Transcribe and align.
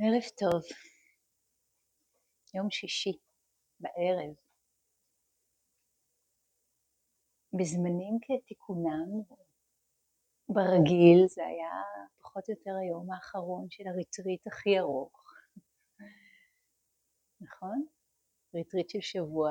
ערב 0.00 0.22
טוב, 0.38 0.62
יום 2.54 2.70
שישי 2.70 3.12
בערב. 3.80 4.34
בזמנים 7.52 8.18
כתיקונם, 8.22 9.10
ברגיל 10.48 11.26
זה 11.28 11.46
היה 11.46 11.82
פחות 12.22 12.48
או 12.48 12.54
יותר 12.54 12.70
היום 12.82 13.12
האחרון 13.12 13.66
של 13.70 13.84
הריטריט 13.86 14.46
הכי 14.46 14.78
ארוך, 14.78 15.34
נכון? 17.44 17.86
ריטריט 18.54 18.90
של 18.90 19.00
שבוע. 19.00 19.50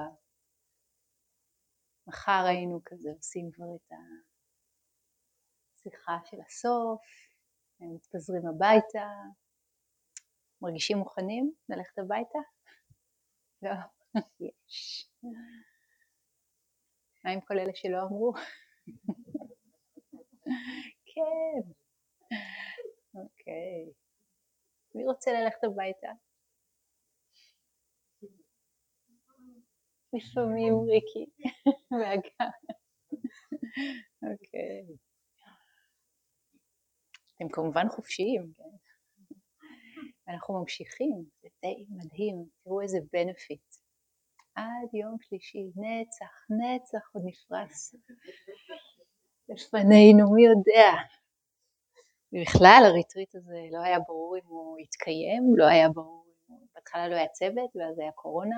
מחר 2.08 2.44
היינו 2.48 2.80
כזה 2.86 3.10
עושים 3.18 3.52
כבר 3.52 3.76
את 3.76 3.92
השיחה 5.74 6.18
של 6.26 6.38
הסוף, 6.48 7.02
מתפזרים 7.80 8.48
הביתה, 8.48 9.10
מרגישים 10.62 10.98
מוכנים 10.98 11.54
ללכת 11.70 12.00
הביתה? 12.00 12.40
לא, 13.62 13.72
יש. 14.40 15.10
מה 17.24 17.32
עם 17.32 17.42
כל 17.42 17.60
אלה 17.60 17.72
שלא 17.76 18.02
אמרו? 18.02 18.34
כן. 21.16 21.72
אוקיי. 23.16 23.92
מי 24.96 25.06
רוצה 25.06 25.32
ללכת 25.32 25.64
הביתה? 25.64 26.08
לפעמים 30.14 30.74
ריקי 30.90 31.26
והגר. 31.92 32.52
אוקיי. 34.24 34.96
אתם 37.36 37.50
כמובן 37.52 37.90
חופשיים, 37.90 38.54
כן? 38.56 38.85
ואנחנו 40.28 40.60
ממשיכים, 40.60 41.26
זה 41.42 41.48
די 41.62 41.86
מדהים, 41.90 42.46
תראו 42.64 42.82
איזה 42.82 42.98
בנפיט. 43.14 43.76
עד 44.56 44.94
יום 44.94 45.18
שלישי, 45.22 45.64
נצח, 45.76 46.34
נצח 46.50 47.10
עוד 47.14 47.24
נפרס 47.26 47.96
לפנינו, 49.50 50.34
מי 50.34 50.46
יודע. 50.46 50.92
ובכלל 52.34 52.82
הריטריט 52.86 53.36
הזה 53.36 53.60
לא 53.72 53.80
היה 53.84 54.00
ברור 54.00 54.38
אם 54.38 54.46
הוא 54.46 54.80
יתקיים, 54.80 55.44
לא 55.58 55.66
היה 55.66 55.90
ברור 55.90 56.26
בהתחלה 56.76 57.08
לא 57.08 57.16
היה 57.16 57.28
צוות 57.28 57.76
ואז 57.76 58.00
היה 58.00 58.12
קורונה, 58.12 58.56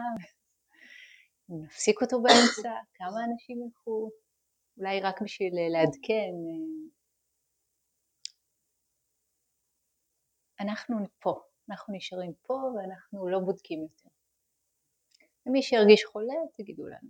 נפסיק 1.49 2.01
אותו 2.01 2.21
באמצע, 2.21 2.71
כמה 2.93 3.23
אנשים 3.31 3.61
ילכו, 3.63 4.09
אולי 4.77 5.01
רק 5.01 5.21
בשביל 5.21 5.53
לעדכן. 5.71 6.33
אנחנו 10.59 10.97
פה, 11.19 11.41
אנחנו 11.69 11.93
נשארים 11.93 12.33
פה 12.41 12.53
ואנחנו 12.53 13.29
לא 13.29 13.39
בודקים 13.39 13.81
יותר. 13.81 14.09
ומי 15.45 15.61
שירגיש 15.61 16.05
חולה, 16.05 16.33
תגידו 16.57 16.87
לנו. 16.87 17.09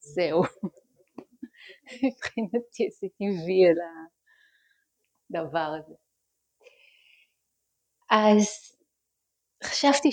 זהו. 0.00 0.42
מבחינתי 2.04 2.86
עשיתי 2.86 3.24
וי 3.24 3.68
על 3.68 3.78
הדבר 5.30 5.70
הזה. 5.78 5.94
אז 8.10 8.46
חשבתי 9.64 10.08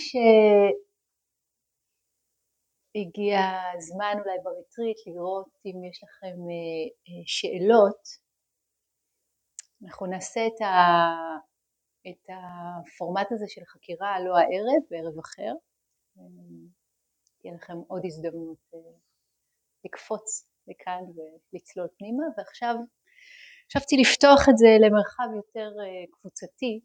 שהגיע 2.95 3.39
הזמן 3.77 4.13
אולי 4.13 4.37
בריטריט 4.43 4.97
לראות 5.07 5.59
אם 5.65 5.83
יש 5.89 6.03
לכם 6.03 6.25
אה, 6.27 6.85
אה, 7.07 7.23
שאלות. 7.25 8.01
אנחנו 9.83 10.05
נעשה 10.05 10.47
את 10.47 10.61
ה... 10.61 10.65
את 12.09 12.29
הפורמט 12.29 13.27
הזה 13.31 13.45
של 13.47 13.61
חקירה 13.65 14.19
לא 14.19 14.33
הערב, 14.37 14.81
בערב 14.89 15.19
אחר. 15.19 15.53
תהיה 17.39 17.53
לכם 17.53 17.77
עוד 17.87 18.01
הזדמנות 18.05 18.57
אה, 18.73 18.79
לקפוץ 19.85 20.49
לכאן 20.67 21.03
ולצלול 21.15 21.87
פנימה, 21.97 22.23
ועכשיו 22.37 22.75
חשבתי 23.67 23.95
לפתוח 24.01 24.49
את 24.49 24.57
זה 24.57 24.67
למרחב 24.83 25.29
יותר 25.35 25.69
אה, 25.81 26.05
קבוצתי, 26.11 26.81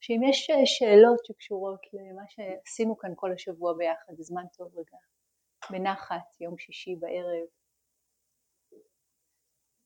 שאם 0.00 0.20
יש 0.28 0.50
אה, 0.50 0.66
שאלות 0.66 1.24
שקשורות 1.24 1.80
למה 1.92 2.22
שעשינו 2.28 2.98
כאן 2.98 3.12
כל 3.16 3.32
השבוע 3.32 3.74
ביחד, 3.78 4.12
זה 4.16 4.22
זמן 4.22 4.46
טוב 4.56 4.78
רגע, 4.78 4.98
בנחת, 5.70 6.40
יום 6.40 6.58
שישי 6.58 6.96
בערב, 7.00 7.48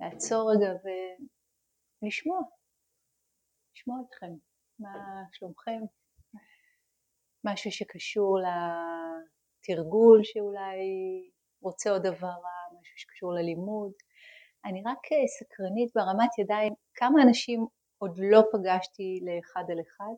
לעצור 0.00 0.50
רגע 0.52 0.72
ולשמוע, 2.02 2.40
לשמוע 3.80 3.98
אתכם, 4.08 4.32
מה 4.78 5.22
שלומכם, 5.32 5.80
משהו 7.44 7.72
שקשור 7.72 8.38
לתרגול 9.58 10.20
שאולי 10.24 10.78
רוצה 11.62 11.90
עוד 11.90 12.06
הבהרה, 12.06 12.60
משהו 12.80 12.98
שקשור 12.98 13.32
ללימוד. 13.32 13.92
אני 14.64 14.82
רק 14.86 14.98
סקרנית 15.38 15.92
ברמת 15.94 16.38
ידיים, 16.38 16.72
כמה 16.94 17.22
אנשים 17.22 17.66
עוד 17.98 18.18
לא 18.18 18.42
פגשתי 18.52 19.20
לאחד 19.22 19.64
על 19.70 19.80
אחד? 19.80 20.14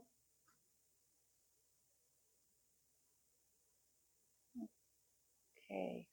אוקיי, 5.56 6.04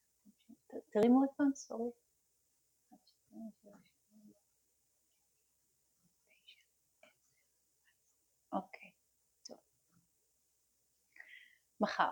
תרימו 0.92 1.20
עוד 1.20 1.30
פעם, 1.38 1.52
סורי. 1.56 1.92
מחר. 11.82 12.10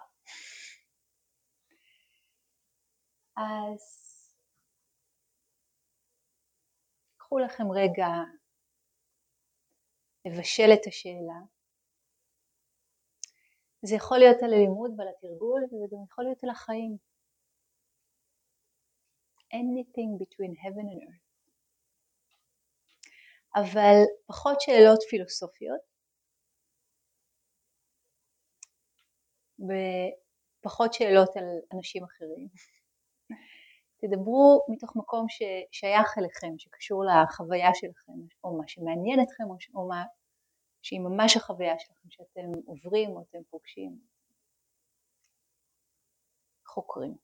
אז 3.38 3.82
קחו 7.18 7.40
לכם 7.40 7.64
רגע 7.72 8.08
לבשל 10.26 10.70
את 10.74 10.88
השאלה. 10.88 11.40
זה 13.82 13.96
יכול 13.96 14.18
להיות 14.18 14.38
על 14.44 14.54
הלימוד 14.54 14.92
ועל 14.98 15.08
התרגול 15.08 15.64
וזה 15.64 15.86
גם 15.92 16.04
יכול 16.04 16.24
להיות 16.24 16.44
על 16.44 16.50
החיים. 16.50 16.98
anything 19.54 20.18
between 20.18 20.56
heaven 20.56 20.88
and 20.94 21.02
earth. 21.10 21.28
אבל 23.56 23.96
פחות 24.26 24.62
שאלות 24.62 25.00
פילוסופיות 25.10 25.97
ופחות 29.60 30.94
שאלות 30.94 31.38
על 31.38 31.46
אנשים 31.74 32.04
אחרים. 32.04 32.48
תדברו 34.02 34.66
מתוך 34.70 34.96
מקום 34.96 35.26
ששייך 35.30 36.18
אליכם, 36.18 36.54
שקשור 36.58 37.04
לחוויה 37.06 37.70
שלכם, 37.74 38.14
או 38.44 38.58
מה 38.58 38.68
שמעניין 38.68 39.20
אתכם, 39.22 39.44
או 39.76 39.88
מה 39.88 40.04
שהיא 40.82 41.00
ממש 41.00 41.38
החוויה 41.38 41.80
שלכם, 41.80 42.10
שאתם 42.10 42.52
עוברים 42.66 43.10
או 43.10 43.22
אתם 43.22 43.40
פוגשים, 43.50 44.00
חוקרים. 46.68 47.16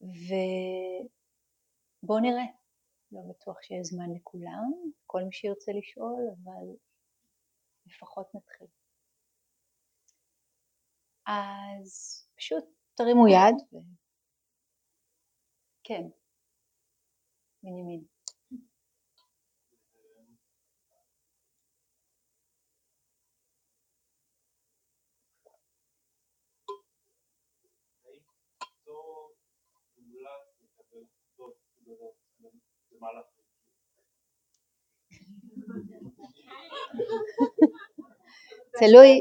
ובואו 0.00 1.08
נראה. 2.20 2.55
לא 3.16 3.22
בטוח 3.30 3.62
שיש 3.62 3.86
זמן 3.86 4.14
לכולם, 4.16 4.72
כל 5.06 5.22
מי 5.22 5.32
שירצה 5.32 5.72
לשאול, 5.72 6.22
אבל 6.44 6.66
לפחות 7.86 8.34
נתחיל. 8.34 8.66
אז 11.26 12.22
פשוט 12.36 12.64
תרימו 12.94 13.28
יד 13.28 13.56
ו... 13.72 13.76
כן, 15.84 16.02
בנימין. 33.00 33.36
תלוי, 38.78 39.20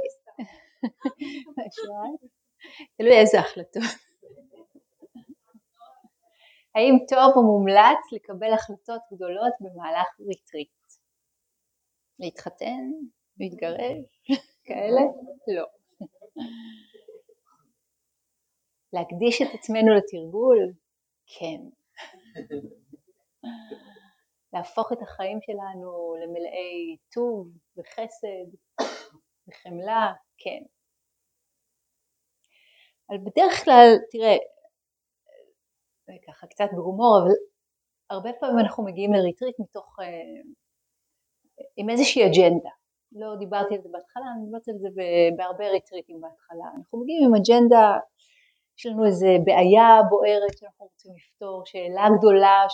תלוי 2.97 3.19
איזה 3.19 3.39
החלטות. 3.39 3.83
האם 6.75 7.05
טוב 7.09 7.33
או 7.35 7.43
מומלץ 7.43 8.11
לקבל 8.11 8.53
החלטות 8.53 9.01
גדולות 9.13 9.53
במהלך 9.59 10.07
ריטריט? 10.27 10.69
להתחתן? 12.19 12.91
להתגרש? 13.39 14.21
כאלה? 14.65 15.01
לא. 15.55 15.65
להקדיש 18.93 19.41
את 19.41 19.47
עצמנו 19.53 19.95
לתרגול? 19.95 20.73
כן. 21.39 21.61
להפוך 24.53 24.91
את 24.93 25.01
החיים 25.01 25.39
שלנו 25.41 26.15
למלאי 26.23 26.97
טוב 27.13 27.47
וחסד 27.77 28.47
וחמלה, 29.47 30.13
כן. 30.37 30.63
אבל 33.09 33.17
בדרך 33.17 33.63
כלל, 33.63 33.87
תראה, 34.11 34.35
ככה 36.27 36.47
קצת 36.47 36.69
בהומור, 36.75 37.19
אבל 37.23 37.31
הרבה 38.09 38.29
פעמים 38.39 38.59
אנחנו 38.59 38.85
מגיעים 38.85 39.13
לריטריט 39.13 39.55
מתוך, 39.59 39.99
אה, 39.99 40.05
עם 41.77 41.89
איזושהי 41.89 42.21
אג'נדה. 42.25 42.69
לא 43.11 43.35
דיברתי 43.39 43.75
על 43.75 43.81
זה 43.81 43.89
בהתחלה, 43.91 44.25
אני 44.35 44.45
דיברתי 44.45 44.71
על 44.71 44.77
זה 44.77 44.89
בהרבה 45.37 45.69
ריטריטים 45.69 46.21
בהתחלה. 46.21 46.65
אנחנו 46.77 47.01
מגיעים 47.01 47.23
עם 47.27 47.35
אג'נדה, 47.35 47.97
יש 48.77 48.85
לנו 48.85 49.05
איזה 49.05 49.31
בעיה 49.45 49.89
בוערת 50.09 50.57
שאנחנו 50.57 50.85
רוצים 50.85 51.11
לפתור, 51.15 51.65
שאלה 51.65 52.05
גדולה 52.17 52.65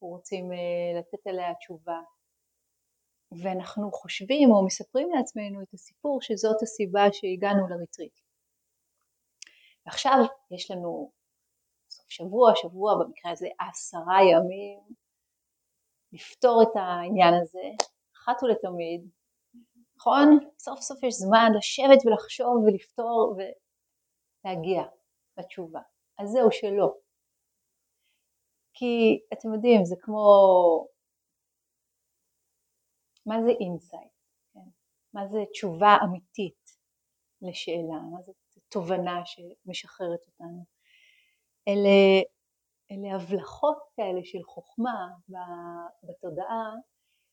שאנחנו 0.00 0.16
רוצים 0.16 0.52
אה, 0.52 0.98
לתת 0.98 1.26
עליה 1.26 1.54
תשובה. 1.54 2.00
ואנחנו 3.42 3.92
חושבים 3.92 4.50
או 4.50 4.66
מספרים 4.66 5.10
לעצמנו 5.10 5.62
את 5.62 5.74
הסיפור 5.74 6.22
שזאת 6.22 6.62
הסיבה 6.62 7.00
שהגענו 7.12 7.68
לריטריט. 7.68 8.20
ועכשיו 9.86 10.18
יש 10.50 10.70
לנו 10.70 11.12
סוף 11.90 12.06
שבוע, 12.08 12.52
שבוע 12.56 12.94
במקרה 13.00 13.32
הזה 13.32 13.48
עשרה 13.68 14.18
ימים 14.32 14.80
לפתור 16.12 16.62
את 16.62 16.76
העניין 16.76 17.34
הזה 17.42 17.84
אחת 18.16 18.42
ולתמיד, 18.42 19.10
נכון? 19.96 20.38
סוף 20.58 20.80
סוף 20.80 21.02
יש 21.02 21.14
זמן 21.14 21.50
לשבת 21.58 22.06
ולחשוב 22.06 22.56
ולפתור 22.66 23.36
ולהגיע 23.36 24.82
לתשובה. 25.38 25.80
אז 26.18 26.28
זהו 26.28 26.52
שלא. 26.52 26.94
כי 28.74 29.20
אתם 29.32 29.54
יודעים 29.54 29.84
זה 29.84 29.96
כמו 30.00 30.22
מה 33.26 33.42
זה 33.42 33.50
insight, 33.60 34.12
כן? 34.54 34.68
מה 35.14 35.26
זה 35.26 35.38
תשובה 35.52 35.96
אמיתית 36.04 36.76
לשאלה, 37.42 38.00
מה 38.12 38.22
זה 38.22 38.32
תובנה 38.68 39.22
שמשחררת 39.24 40.20
אותנו. 40.26 40.64
אלה, 41.68 42.22
אלה 42.90 43.16
הבלחות 43.16 43.78
כאלה 43.96 44.20
של 44.24 44.42
חוכמה 44.44 45.08
בתודעה 46.02 46.72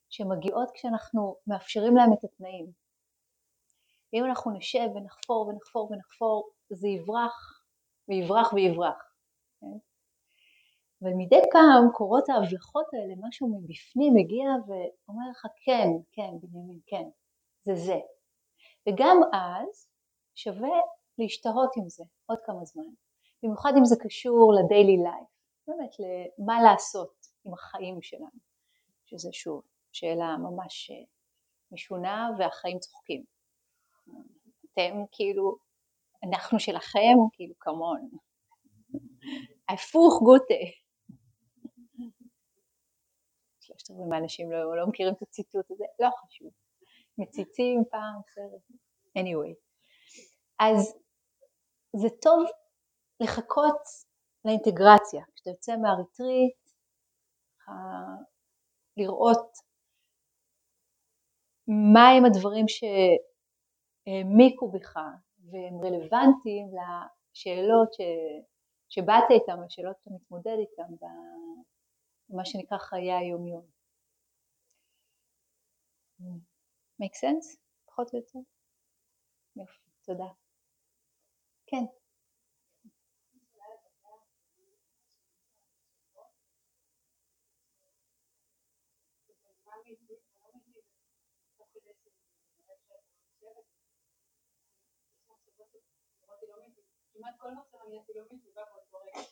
שמגיעות 0.10 0.72
כשאנחנו 0.74 1.36
מאפשרים 1.48 1.96
להם 1.96 2.14
את 2.14 2.24
התנאים. 2.24 2.72
אם 4.14 4.26
אנחנו 4.26 4.52
נשב 4.52 4.88
ונחפור 4.96 5.48
ונחפור 5.48 5.92
ונחפור 5.92 6.50
זה 6.70 6.88
יברח 6.88 7.64
ויברח 8.08 8.54
ויברח. 8.54 9.14
כן? 9.62 9.78
אבל 11.02 11.12
מדי 11.18 11.42
פעם 11.52 11.92
קורות 11.94 12.30
ההבלחות 12.30 12.86
האלה, 12.94 13.14
משהו 13.28 13.48
מבפנים 13.48 14.14
מגיע 14.16 14.48
ואומר 14.68 15.30
לך 15.32 15.46
כן, 15.66 15.88
כן 16.12 16.32
בנימין, 16.42 16.80
כן, 16.86 17.10
זה 17.66 17.76
זה. 17.76 18.00
וגם 18.88 19.18
אז 19.34 19.88
שווה 20.36 20.78
להשתהות 21.18 21.70
עם 21.78 21.90
זה 21.90 22.04
עוד 22.26 22.38
כמה 22.46 22.66
זמן. 22.66 22.84
במיוחד 23.44 23.72
אם 23.78 23.86
זה 23.86 23.96
קשור 24.04 24.54
לדיילי 24.54 24.98
לייף, 24.98 25.28
באמת 25.68 25.92
למה 26.00 26.62
לעשות 26.62 27.14
עם 27.46 27.54
החיים 27.54 28.02
שלנו, 28.02 28.40
שזה 29.06 29.30
שוב 29.32 29.62
שאלה 29.92 30.38
ממש 30.38 30.92
אה, 30.92 31.06
משונה 31.72 32.30
והחיים 32.40 32.80
צוחקים. 32.80 33.24
אתם 34.74 35.04
כאילו, 35.12 35.58
אנחנו 36.24 36.60
שלכם, 36.60 37.18
כאילו 37.34 37.54
כמון. 37.60 38.10
הפוך 39.70 40.22
גוטה. 40.24 40.87
שלושת 43.88 44.00
רבעי 44.00 44.10
מהאנשים 44.10 44.52
לא, 44.52 44.78
לא 44.78 44.88
מכירים 44.88 45.14
את 45.14 45.22
הציטוט 45.22 45.72
הזה, 45.72 45.86
לא 46.00 46.10
חשוב. 46.10 46.52
מציצים 47.18 47.84
פעם, 47.92 48.22
אחרת. 48.26 48.62
anyway. 49.18 49.54
אז 50.60 50.94
זה 51.96 52.08
טוב 52.22 52.44
לחכות 53.20 53.82
לאינטגרציה. 54.46 55.24
כשאתה 55.36 55.50
יוצא 55.50 55.78
מהריטריט, 55.78 56.58
לראות 58.98 59.52
מהם 61.68 62.26
הדברים 62.26 62.66
שהעמיקו 64.08 64.72
בך 64.72 64.98
והם 65.52 65.76
רלוונטיים 65.84 66.68
לשאלות 66.68 67.94
ש... 67.94 67.98
שבאת 68.90 69.24
איתם, 69.30 69.64
השאלות 69.66 69.96
שאתה 70.00 70.10
מתמודד 70.16 70.58
איתם 70.60 70.96
במה 72.30 72.46
שנקרא 72.46 72.78
חיי 72.78 73.14
היומיום. 73.14 73.77
Make 77.02 77.16
sense? 77.16 77.58
פחות 77.86 78.14
או 78.14 78.20
יותר? 78.20 78.40
יופי, 79.56 79.80
תודה. 80.06 80.28
כן. 81.68 81.86
כמעט 97.14 97.34
כל 97.40 97.52
מחשבה 97.52 97.80
נהייתי 97.90 98.12
לא 98.16 98.24
מגיבה 98.32 98.62
באותו 98.66 98.98
רגע. 98.98 99.28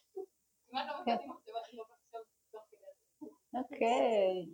כמעט 0.68 0.88
לא 0.88 1.02
מצאתי 1.02 1.28
מחשבה 1.28 1.60
שלא 1.66 1.84
חשבתי 1.84 2.36
תוך 2.52 2.64
כדי. 2.72 3.30
אוקיי. 3.54 4.46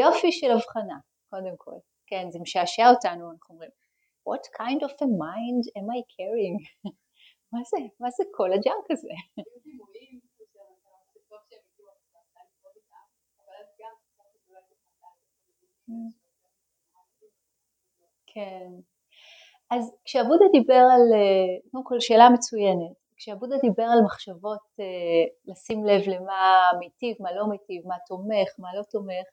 יופי 0.00 0.32
של 0.32 0.50
הבחנה, 0.50 0.98
קודם 1.30 1.56
כל. 1.56 1.78
כן, 2.06 2.30
זה 2.30 2.38
משעשע 2.38 2.90
אותנו, 2.90 3.32
אנחנו 3.32 3.54
אומרים, 3.54 3.70
what 4.28 4.44
kind 4.60 4.80
of 4.86 4.92
a 4.92 5.08
mind 5.22 5.64
am 5.78 5.88
I 5.96 6.00
carrying? 6.14 6.90
מה 7.52 7.60
זה? 7.70 7.76
מה 8.00 8.10
זה 8.10 8.24
כל 8.34 8.52
הג'אנק 8.52 8.90
הזה? 8.90 9.08
כן. 18.26 18.68
אז 19.70 19.92
כשעבודה 20.04 20.44
דיבר 20.52 20.82
על, 20.92 21.04
אה, 21.14 21.70
קודם 21.70 21.84
כל 21.84 22.00
שאלה 22.00 22.28
מצוינת, 22.30 22.96
כשעבודה 23.16 23.56
דיבר 23.62 23.82
על 23.82 24.04
מחשבות 24.04 24.66
אה, 24.80 25.24
לשים 25.46 25.84
לב 25.84 26.02
למה 26.06 26.70
מיטיב, 26.78 27.16
מה 27.20 27.32
לא 27.32 27.46
מיטיב, 27.46 27.86
מה 27.86 27.96
תומך, 28.06 28.48
מה 28.58 28.68
לא 28.76 28.82
תומך, 28.82 29.26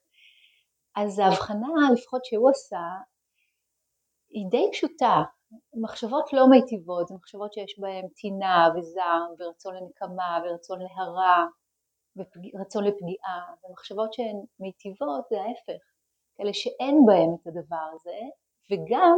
אז 0.96 1.20
ההבחנה 1.20 1.92
לפחות 1.94 2.26
שהוא 2.26 2.50
עשה 2.50 2.88
היא 4.30 4.46
די 4.50 4.70
פשוטה, 4.72 5.24
מחשבות 5.82 6.34
לא 6.34 6.48
מיטיבות, 6.50 7.08
זה 7.08 7.16
מחשבות 7.16 7.54
שיש 7.54 7.80
בהן 7.80 8.08
טינה 8.16 8.68
וזעם 8.76 9.28
ורצון 9.40 9.76
לנקמה 9.76 10.40
ורצון 10.44 10.80
להרע 10.82 11.46
ורצון 12.18 12.84
לפגיעה, 12.84 13.54
ומחשבות 13.64 14.14
שהן 14.14 14.38
מיטיבות 14.60 15.26
זה 15.30 15.36
ההפך, 15.42 15.84
כאלה 16.38 16.54
שאין 16.54 17.06
בהן 17.06 17.30
את 17.42 17.48
הדבר 17.48 17.86
הזה 17.94 18.20
וגם 18.72 19.18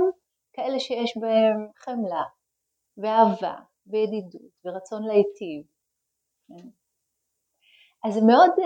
כאלה 0.54 0.80
שיש 0.80 1.18
בהם 1.18 1.68
חמלה 1.76 2.24
ואהבה 2.98 3.56
וידידות 3.88 4.52
ורצון 4.66 5.04
להיטיב. 5.04 5.66
כן? 6.48 6.70
אז 8.06 8.14
זה 8.14 8.22
מאוד 8.28 8.52
אה, 8.60 8.66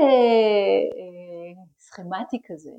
אה, 1.00 1.63
סכמטי 1.80 2.38
כזה, 2.46 2.72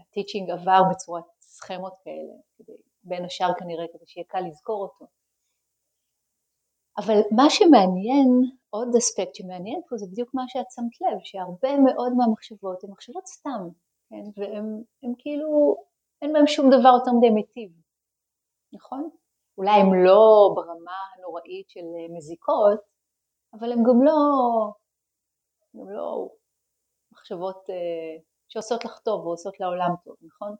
הטיצ'ינג 0.00 0.50
אה, 0.50 0.54
עבר 0.54 0.80
בצורת 0.90 1.24
סכמות 1.40 1.94
כאלה, 2.04 2.34
בין 3.04 3.24
השאר 3.24 3.54
כנראה 3.58 3.84
כדי 3.92 4.06
שיהיה 4.06 4.26
קל 4.28 4.40
לזכור 4.48 4.82
אותו. 4.82 5.06
אבל 6.98 7.18
מה 7.36 7.50
שמעניין, 7.50 8.28
עוד 8.70 8.88
אספקט 8.98 9.34
שמעניין 9.34 9.80
פה 9.88 9.96
זה 9.96 10.06
בדיוק 10.10 10.30
מה 10.34 10.42
שאת 10.48 10.66
שמת 10.74 10.96
לב, 11.00 11.18
שהרבה 11.24 11.78
מאוד 11.84 12.12
מהמחשבות 12.16 12.84
הן 12.84 12.90
מחשבות 12.90 13.26
סתם, 13.26 13.62
כן? 14.08 14.24
והן 14.36 15.12
כאילו 15.18 15.76
אין 16.22 16.32
בהם 16.32 16.46
שום 16.46 16.66
דבר 16.66 16.92
יותר 16.98 17.12
מדי 17.18 17.30
מיטיב, 17.30 17.72
נכון? 18.72 19.10
אולי 19.58 19.80
הם 19.80 20.04
לא 20.06 20.52
ברמה 20.54 20.98
הנוראית 21.16 21.68
של 21.68 21.86
מזיקות, 22.16 22.80
אבל 23.54 23.72
הם 23.72 23.78
גם 23.78 24.02
לא, 24.02 24.18
גם 25.76 25.90
לא 25.90 26.28
מחשבות 27.12 27.64
uh, 27.68 28.22
שעושות 28.52 28.84
לך 28.84 28.98
טוב 28.98 29.26
ועושות 29.26 29.60
לעולם 29.60 29.90
טוב, 30.04 30.16
נכון? 30.22 30.54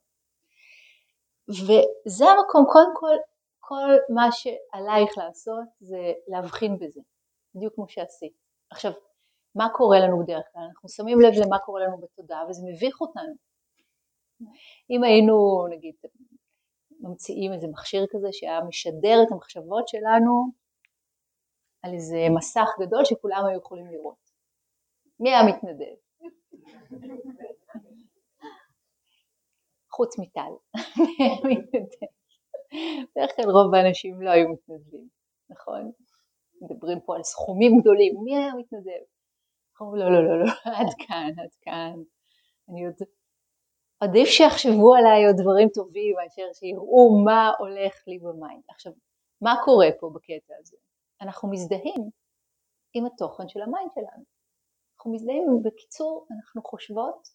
וזה 1.48 2.24
המקום, 2.24 2.64
קודם 2.72 2.92
כל, 2.94 3.16
כל 3.60 4.14
מה 4.14 4.28
שעלייך 4.32 5.18
לעשות 5.18 5.64
זה 5.80 6.12
להבחין 6.28 6.78
בזה, 6.78 7.00
בדיוק 7.54 7.74
כמו 7.74 7.88
שעשית. 7.88 8.32
עכשיו, 8.70 8.92
מה 9.54 9.68
קורה 9.74 9.98
לנו 10.00 10.22
בדרך 10.22 10.44
כלל? 10.52 10.62
אנחנו 10.68 10.88
שמים 10.88 11.20
לב 11.20 11.32
למה 11.46 11.58
קורה 11.58 11.82
לנו 11.84 11.98
בתודעה 11.98 12.46
וזה 12.48 12.62
מביך 12.66 13.00
אותנו. 13.00 13.34
אם 14.90 15.04
היינו 15.04 15.66
נגיד 15.70 15.94
ממציאים 17.00 17.52
איזה 17.52 17.66
מכשיר 17.66 18.06
כזה 18.10 18.28
שהיה 18.32 18.60
משדר 18.68 19.22
את 19.26 19.32
המחשבות 19.32 19.88
שלנו 19.88 20.44
על 21.82 21.94
איזה 21.94 22.26
מסך 22.36 22.68
גדול 22.80 23.04
שכולם 23.04 23.44
היו 23.46 23.58
יכולים 23.58 23.86
לראות. 23.86 24.30
מי 25.20 25.30
היה 25.30 25.42
מתנדב? 25.46 25.94
חוץ 29.96 30.18
מטל, 30.18 30.52
בדרך 33.16 33.36
כלל 33.36 33.50
רוב 33.50 33.74
האנשים 33.74 34.22
לא 34.22 34.30
היו 34.30 34.48
מתנדבים, 34.48 35.08
נכון? 35.50 35.92
מדברים 36.60 37.00
פה 37.00 37.16
על 37.16 37.22
סכומים 37.22 37.80
גדולים, 37.80 38.14
מי 38.24 38.36
היה 38.36 38.54
מתנדב? 38.54 39.02
אמרו 39.82 39.96
לא, 39.96 40.12
לא, 40.12 40.24
לא, 40.24 40.44
לא, 40.44 40.52
עד 40.78 40.94
כאן, 41.06 41.30
עד 41.42 41.54
כאן. 41.62 42.02
אני 42.68 42.86
עוד... 42.86 42.94
עדיף 44.00 44.28
שיחשבו 44.28 44.94
עליי 44.94 45.26
עוד 45.26 45.36
דברים 45.42 45.68
טובים 45.74 46.14
מאשר 46.16 46.52
שיראו 46.52 47.24
מה 47.24 47.50
הולך 47.58 47.94
לי 48.06 48.18
ב 48.18 48.25
mind. 48.25 48.62
עכשיו, 48.68 48.92
מה 49.40 49.54
קורה 49.64 49.86
פה 50.00 50.10
בקטע 50.14 50.54
הזה? 50.60 50.76
אנחנו 51.20 51.50
מזדהים 51.50 52.10
עם 52.94 53.06
התוכן 53.06 53.48
של 53.48 53.60
ה 53.62 53.68
mind 53.68 53.90
שלנו. 53.94 54.24
אנחנו 54.96 55.12
מזדהים, 55.12 55.62
בקיצור, 55.64 56.26
אנחנו 56.30 56.62
חושבות 56.62 57.28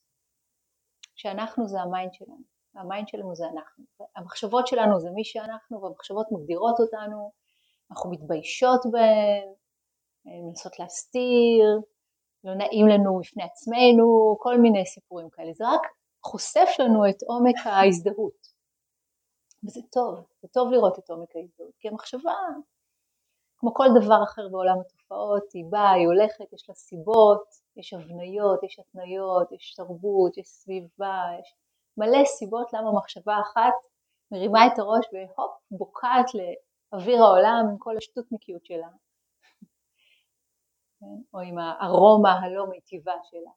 שאנחנו 1.18 1.68
זה 1.68 1.82
ה 1.82 1.88
mind 1.88 2.14
שלנו, 2.14 2.42
וה 2.76 2.87
mind 2.87 3.08
שלנו 3.08 3.36
זה 3.36 3.46
אנחנו. 3.46 3.84
המחשבות 4.16 4.68
שלנו 4.68 5.00
זה 5.00 5.10
מי 5.10 5.24
שאנחנו, 5.24 5.82
והמחשבות 5.82 6.28
מגדירות 6.32 6.80
אותנו, 6.80 7.32
אנחנו 7.92 8.12
מתביישות 8.12 8.82
בהן, 8.92 9.54
מנסות 10.26 10.80
להסתיר, 10.80 11.66
לא 12.44 12.56
נעים 12.56 12.88
לנו 12.88 13.20
בפני 13.20 13.44
עצמנו, 13.44 14.38
כל 14.40 14.58
מיני 14.58 14.86
סיפורים 14.86 15.30
כאלה. 15.30 15.54
זה 15.54 15.64
רק 15.68 15.82
חושף 16.24 16.70
לנו 16.80 17.10
את 17.10 17.24
עומק 17.28 17.56
ההזדהות. 17.66 18.48
וזה 19.64 19.82
טוב, 19.92 20.16
זה 20.42 20.48
טוב 20.48 20.72
לראות 20.72 21.00
את 21.00 21.10
עומק 21.10 21.36
ההזדהות, 21.36 21.76
כי 21.80 21.88
המחשבה, 21.88 22.34
כמו 23.58 23.74
כל 23.74 23.88
דבר 24.02 24.24
אחר 24.24 24.48
בעולם 24.52 24.80
התופעות, 24.80 25.44
היא 25.54 25.66
באה, 25.70 25.92
היא 25.92 26.08
הולכת, 26.08 26.54
יש 26.54 26.70
לה 26.70 26.76
סיבות, 26.76 27.67
יש 27.78 27.94
הבניות, 27.94 28.64
יש 28.64 28.80
התניות, 28.80 29.52
יש 29.52 29.74
תרבות, 29.76 30.38
יש 30.38 30.48
סביבה, 30.48 31.22
יש 31.40 31.56
מלא 31.98 32.26
סיבות 32.26 32.74
למה 32.74 32.92
מחשבה 32.98 33.36
אחת 33.42 33.74
מרימה 34.32 34.68
את 34.68 34.80
הראש 34.80 35.06
והופ, 35.14 35.52
בוקעת 35.72 36.26
לאוויר 36.34 37.24
העולם 37.24 37.66
עם 37.72 37.78
כל 37.80 37.98
השטותניקיות 37.98 38.66
שלה, 38.66 38.88
כן? 41.00 41.18
או 41.34 41.40
עם 41.40 41.58
הארומה 41.58 42.34
הלא 42.42 42.68
מיטיבה 42.70 43.14
שלה. 43.24 43.52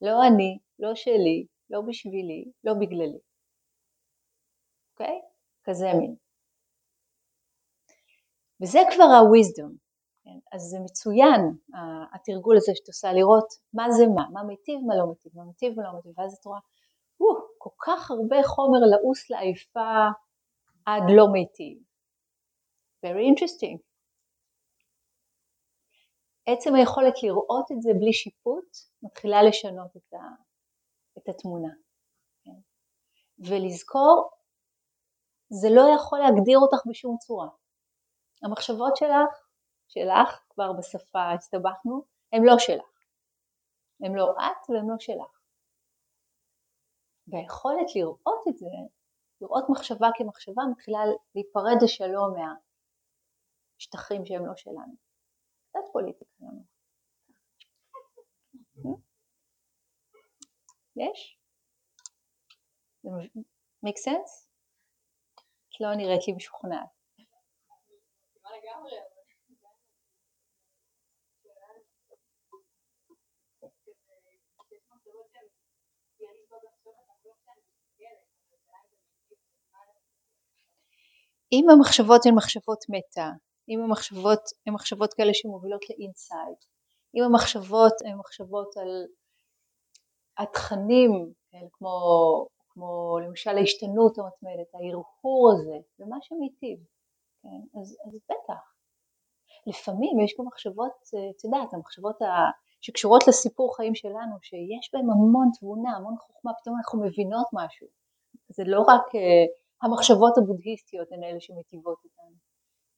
לא 0.00 0.26
אני, 0.28 0.58
לא 0.78 0.94
שלי, 0.94 1.46
לא 1.70 1.80
בשבילי, 1.88 2.44
לא 2.64 2.72
בגללי. 2.80 3.18
אוקיי? 4.92 5.20
כזה 5.64 5.86
מין. 5.98 6.16
וזה 8.62 8.78
כבר 8.94 9.04
ה-wisdom. 9.04 9.83
כן? 10.24 10.38
אז 10.52 10.60
זה 10.60 10.78
מצוין 10.84 11.40
התרגול 12.14 12.56
הזה 12.56 12.72
שאת 12.74 12.88
עושה 12.88 13.12
לראות 13.12 13.48
מה 13.72 13.90
זה 13.90 14.04
מה, 14.14 14.22
מה 14.32 14.42
מיטיב, 14.42 14.80
מה 14.86 14.96
לא 14.96 15.06
מיטיב, 15.06 15.32
מה 15.34 15.44
מיטיב, 15.44 15.76
מה 15.76 15.82
לא 15.82 15.92
מיטיב, 15.92 16.18
ואז 16.18 16.36
את 16.40 16.44
רואה, 16.44 16.58
וואו, 17.20 17.46
כל 17.58 17.70
כך 17.86 18.10
הרבה 18.10 18.36
חומר 18.42 18.78
לעוס 18.90 19.30
לעייפה 19.30 20.08
עד 20.86 21.02
לא 21.16 21.26
מיטיב. 21.32 21.78
Very 23.06 23.24
interesting. 23.30 23.78
עצם 26.46 26.74
היכולת 26.74 27.22
לראות 27.22 27.72
את 27.72 27.82
זה 27.82 27.90
בלי 28.00 28.12
שיפוט 28.12 28.76
מתחילה 29.02 29.42
לשנות 29.42 29.96
את, 29.96 30.14
ה, 30.14 30.18
את 31.18 31.28
התמונה. 31.28 31.72
כן? 32.44 32.58
ולזכור, 33.38 34.30
זה 35.48 35.68
לא 35.70 35.82
יכול 35.96 36.18
להגדיר 36.18 36.58
אותך 36.58 36.86
בשום 36.90 37.16
צורה. 37.16 37.48
המחשבות 38.42 38.96
שלך, 38.96 39.43
שלך, 39.88 40.44
כבר 40.50 40.72
בשפה 40.72 41.32
הסתבכנו, 41.32 42.04
הן 42.32 42.42
לא 42.44 42.54
שלך. 42.58 42.94
הן 44.04 44.14
לא 44.14 44.30
את 44.30 44.70
והן 44.70 44.86
לא 44.90 44.98
שלך. 44.98 45.40
והיכולת 47.26 47.96
לראות 47.96 48.44
את 48.48 48.56
זה, 48.58 48.66
לראות 49.40 49.64
מחשבה 49.68 50.08
כמחשבה, 50.16 50.62
מתחילה 50.72 50.98
להיפרד 51.34 51.76
לשלום 51.84 52.34
מהשטחים 53.76 54.26
שהם 54.26 54.46
לא 54.46 54.56
שלנו. 54.56 54.94
קצת 55.68 55.80
פוליטיקה. 55.92 56.44
יש? 60.96 61.38
make 63.86 63.98
sense? 64.06 64.46
את 65.68 65.80
לא 65.80 65.94
נראית 65.94 66.28
לי 66.28 66.32
משוכנעת. 66.32 66.93
אם 81.54 81.70
המחשבות 81.70 82.26
הן 82.26 82.34
מחשבות 82.34 82.84
מטה, 82.88 83.30
אם 83.68 83.80
המחשבות 83.80 84.40
הן 84.66 84.74
מחשבות 84.74 85.14
כאלה 85.14 85.34
שמובילות 85.34 85.82
לאינסייד, 85.90 86.58
אם 87.14 87.22
המחשבות 87.22 87.92
הן 88.04 88.18
מחשבות 88.18 88.76
על 88.76 89.04
התכנים, 90.38 91.32
כן, 91.50 91.66
כמו, 91.72 91.96
כמו 92.68 93.18
למשל 93.26 93.58
ההשתנות 93.58 94.18
המתמדת, 94.18 94.74
ההרהור 94.74 95.52
הזה, 95.52 95.76
זה 95.98 96.04
מה 96.08 96.16
שמיטיב, 96.20 96.78
כן, 97.42 97.80
אז, 97.80 97.96
אז 98.06 98.18
בטח. 98.24 98.74
לפעמים 99.66 100.20
יש 100.20 100.34
גם 100.38 100.46
מחשבות, 100.46 100.92
את 101.36 101.44
יודעת, 101.44 101.74
המחשבות 101.74 102.22
ה... 102.22 102.26
שקשורות 102.80 103.28
לסיפור 103.28 103.76
חיים 103.76 103.94
שלנו, 103.94 104.36
שיש 104.42 104.90
בהן 104.92 105.10
המון 105.10 105.48
תבונה, 105.58 105.96
המון 105.96 106.14
חוכמה, 106.18 106.52
פתאום 106.60 106.76
אנחנו 106.76 107.02
מבינות 107.02 107.46
משהו. 107.52 107.86
זה 108.48 108.62
לא 108.66 108.80
רק 108.80 109.06
uh, 109.14 109.63
המחשבות 109.84 110.34
הבודהיסטיות 110.38 111.12
הן 111.12 111.22
אלה 111.24 111.40
שמטיבות 111.40 111.98
אותנו. 112.04 112.36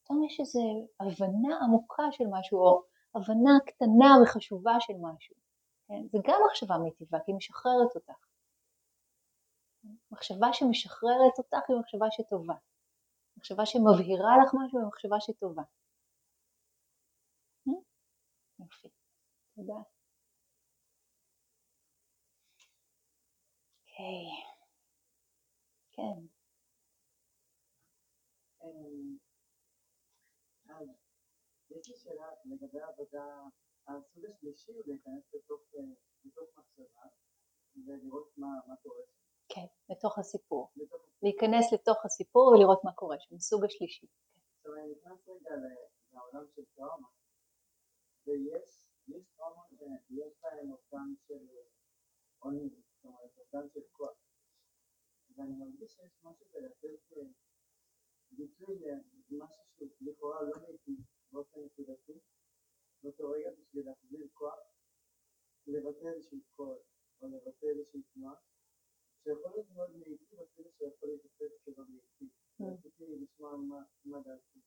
פתאום 0.00 0.25
יש 0.25 0.40
איזו 0.40 0.61
הבנה 1.00 1.52
עמוקה 1.62 2.02
של 2.11 2.25
משהו, 2.31 2.59
או 2.59 2.83
הבנה 3.14 3.55
קטנה 3.66 4.11
וחשובה 4.23 4.76
של 4.81 4.93
משהו. 5.07 5.37
כן? 5.88 6.09
זה 6.12 6.19
גם 6.28 6.40
מחשבה 6.47 6.78
מיטיבה, 6.78 7.19
כי 7.25 7.31
היא 7.31 7.37
משחררת 7.37 7.95
אותך. 7.95 8.21
מחשבה 10.11 10.47
שמשחררת 10.52 11.38
אותך 11.38 11.64
היא 11.69 11.76
מחשבה 11.81 12.07
שטובה. 12.11 12.55
מחשבה 13.37 13.66
שמבהירה 13.66 14.33
לך 14.43 14.50
משהו 14.55 14.78
היא 14.78 14.88
מחשבה 14.88 15.16
שטובה. 15.21 15.62
אה? 17.69 17.73
יופי, 18.59 18.88
תודה. 19.55 19.81
אוקיי, 23.83 24.26
כן. 25.93 26.36
אמ, 28.67 29.17
יש 31.71 31.89
לי 31.89 31.97
שאלה 31.97 32.29
לגבי 32.45 32.81
עבודה, 32.81 33.43
הסוג 33.89 34.25
השלישי 34.27 34.73
הוא 34.73 34.83
להיכנס 34.87 35.35
לתוך 35.35 35.61
מחשבה 36.59 37.07
ולראות 37.87 38.39
מה 38.39 38.77
קורה 38.83 39.03
שם. 39.07 39.13
כן, 39.49 39.67
לתוך 39.95 40.19
הסיפור. 40.19 40.73
להיכנס 41.23 41.73
לתוך 41.73 42.05
הסיפור 42.05 42.47
ולראות 42.49 42.81
מה 42.85 42.93
קורה 42.93 43.17
שם, 43.19 43.35
הסוג 43.35 43.65
השלישי. 43.65 44.07
עכשיו 44.57 44.75
אני 44.75 44.93
נכנס 44.93 45.29
רגע 45.29 45.51
לעולם 46.13 46.45
של 46.55 46.63
טראומה, 46.75 47.09
ויש 48.27 48.87
טראומות 49.37 49.67
שיש 50.07 50.33
בהן 50.43 50.71
אובדן 50.73 51.15
של 51.27 51.47
עוני, 52.39 52.69
זאת 52.69 53.05
אומרת 53.05 53.31
אובדן 53.39 53.69
של 53.75 53.81
כוח. 53.93 54.17
ואני 55.37 55.53
מרגיש 55.53 55.91
שיש 55.93 56.21
משהו 56.25 56.47
בלתת 56.53 57.13
ביטוי 58.33 58.76
למשהו 59.30 59.64
שהוא 59.76 59.88
לכאורה 60.00 60.42
לא 60.42 60.56
מיטיב 60.68 61.04
באופן 61.33 61.61
נקודתי, 61.61 62.18
באותו 63.02 63.30
רגע 63.30 63.50
בשביל 63.59 63.87
להחזיר 63.87 64.26
כוח, 64.33 64.59
לבטא 65.66 66.06
איזשהו 66.06 66.38
קול, 66.56 66.76
או 67.21 67.26
לבטא 67.28 67.66
איזושהי 67.66 68.02
תנועה, 68.02 68.35
שיכול 69.23 69.50
להיות 69.50 69.71
מאוד 69.75 69.90
מיטיב 69.97 70.40
אפילו 70.40 70.71
שיכול 70.78 71.09
להתאפס 71.09 71.52
כלא 71.64 71.85
מיטיב. 71.88 72.28
Mm. 72.61 72.64
רציתי 72.64 73.04
לשמוע 73.23 73.56
מה 74.04 74.18
דעתי. 74.21 74.61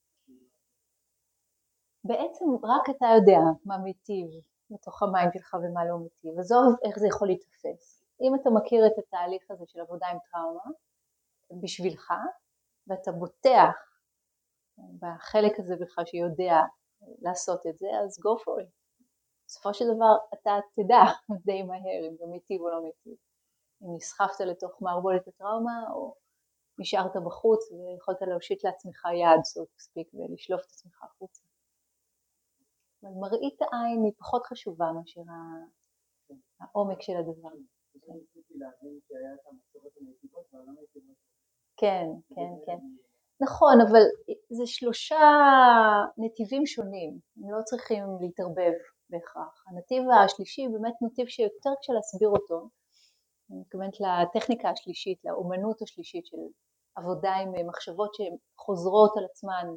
בעצם 2.04 2.46
רק 2.64 2.86
אתה 2.98 3.06
יודע 3.18 3.42
מה 3.66 3.78
מיטיב 3.78 4.28
בתוך 4.72 5.04
המים 5.04 5.30
שלך 5.34 5.54
ומה 5.54 5.86
לא 5.90 5.98
מיטיב, 6.04 6.40
עזוב 6.40 6.68
איך 6.86 7.00
זה 7.00 7.08
יכול 7.08 7.28
להתאפס. 7.28 8.04
אם 8.22 8.32
אתה 8.42 8.50
מכיר 8.58 8.88
את 8.88 8.98
התהליך 8.98 9.52
הזה 9.52 9.64
של 9.68 9.80
עבודה 9.80 10.08
עם 10.08 10.18
טראומה 10.32 10.70
בשבילך, 11.62 12.12
ואתה 12.90 13.12
בוטח 13.12 13.74
בחלק 15.00 15.60
הזה 15.60 15.76
בך 15.82 15.96
שיודע 16.06 16.56
לעשות 17.22 17.68
את 17.68 17.78
זה, 17.78 17.88
אז 18.04 18.20
go 18.20 18.44
for 18.44 18.64
it. 18.64 18.72
בסופו 19.48 19.74
של 19.74 19.86
דבר 19.96 20.14
אתה 20.34 20.52
תדע 20.76 21.04
די 21.46 21.64
מהר 21.64 22.02
אם 22.10 22.16
זה 22.18 22.26
מיטיב 22.32 22.62
או 22.62 22.70
לא 22.70 22.84
מיטיב. 22.84 23.18
אם 23.82 23.96
נסחפת 23.96 24.40
לתוך 24.40 24.82
מערבולת 24.82 25.28
הטראומה 25.28 25.80
או 25.94 26.16
נשארת 26.80 27.16
בחוץ 27.26 27.72
ויכולת 27.72 28.22
להושיט 28.22 28.64
לעצמך 28.64 29.06
יד, 29.06 29.42
to 29.52 29.62
speak, 29.86 30.10
ולשלוף 30.14 30.62
את 30.62 30.72
עצמך 30.72 31.04
החוצה. 31.04 31.42
אבל 33.04 33.12
מראית 33.22 33.62
העין 33.62 34.04
היא 34.04 34.14
פחות 34.18 34.46
חשובה 34.46 34.86
מאשר 34.96 35.22
העומק 36.60 37.02
של 37.02 37.14
הדבר. 37.20 37.50
כן, 41.80 42.06
כן, 42.36 42.52
כן. 42.66 42.78
נכון, 43.42 43.82
אבל 43.90 44.02
זה 44.50 44.64
שלושה 44.66 45.18
נתיבים 46.18 46.66
שונים, 46.66 47.20
הם 47.38 47.52
לא 47.52 47.62
צריכים 47.64 48.04
להתערבב 48.22 48.74
בהכרח. 49.10 49.64
הנתיב 49.68 50.04
השלישי 50.24 50.68
באמת 50.68 50.94
נתיב 51.02 51.28
שיותר 51.28 51.70
קשה 51.80 51.94
להסביר 51.94 52.30
אותו, 52.30 52.70
אני 53.52 53.60
מתכוונת 53.60 53.98
לטכניקה 54.00 54.70
השלישית, 54.70 55.26
לאומנות 55.26 55.82
השלישית 55.82 56.26
של 56.26 56.38
עבודה 56.96 57.34
עם 57.36 57.68
מחשבות 57.68 58.14
שהן 58.14 58.36
חוזרות 58.58 59.18
על 59.18 59.26
עצמן 59.26 59.68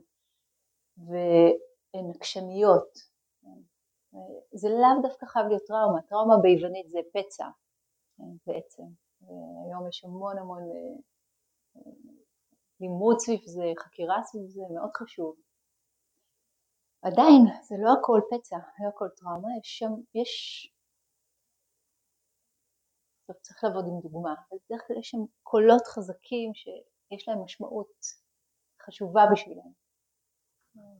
והן 0.96 2.10
עקשניות. 2.14 2.98
זה 4.52 4.68
לאו 4.68 5.02
דווקא 5.02 5.26
חייב 5.26 5.46
להיות 5.46 5.62
טראומה, 5.66 6.02
טראומה 6.02 6.34
ביוונית 6.42 6.88
זה 6.88 6.98
פצע 7.12 7.46
בעצם, 8.46 8.82
והיום 9.22 9.88
יש 9.88 10.04
המון 10.04 10.38
המון 10.38 10.62
לימוד 12.80 13.18
סביב 13.18 13.40
זה, 13.46 13.64
חקירה 13.78 14.22
סביב 14.24 14.48
זה, 14.48 14.60
מאוד 14.74 14.90
חשוב. 14.96 15.36
עדיין 17.02 17.42
זה 17.62 17.74
לא 17.84 17.90
הכל 17.98 18.20
פצע, 18.30 18.56
לא 18.56 18.88
הכל 18.88 19.08
טראומה, 19.16 19.48
יש 19.60 19.78
שם, 19.78 19.92
יש, 20.14 20.32
טוב 23.26 23.36
צריך 23.36 23.64
לעבוד 23.64 23.84
עם 23.88 24.00
דוגמה, 24.00 24.32
אבל 24.32 24.58
בדרך 24.64 24.82
כלל 24.86 24.98
יש 24.98 25.10
שם 25.10 25.18
קולות 25.42 25.86
חזקים 25.86 26.54
שיש 26.54 27.28
להם 27.28 27.44
משמעות 27.44 27.92
חשובה 28.82 29.22
בשבילם, 29.32 29.72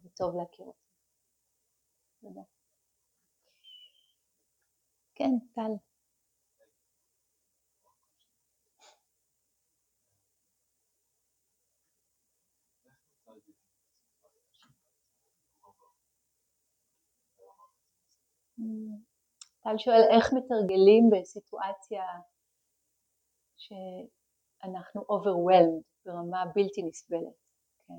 זה 0.03 0.09
טוב 0.17 0.37
להכיר 0.37 0.67
אותם. 0.67 0.79
תודה. 2.21 2.43
כן, 5.15 5.31
טל. 5.55 5.92
טל 19.63 19.79
שואל 19.79 20.03
איך 20.11 20.33
מתרגלים 20.33 21.11
בסיטואציה 21.13 22.03
שאנחנו 23.57 25.01
overwhelmed 25.03 25.85
ברמה 26.05 26.45
בלתי 26.55 26.83
נסבלת. 26.83 27.43
כן. 27.89 27.95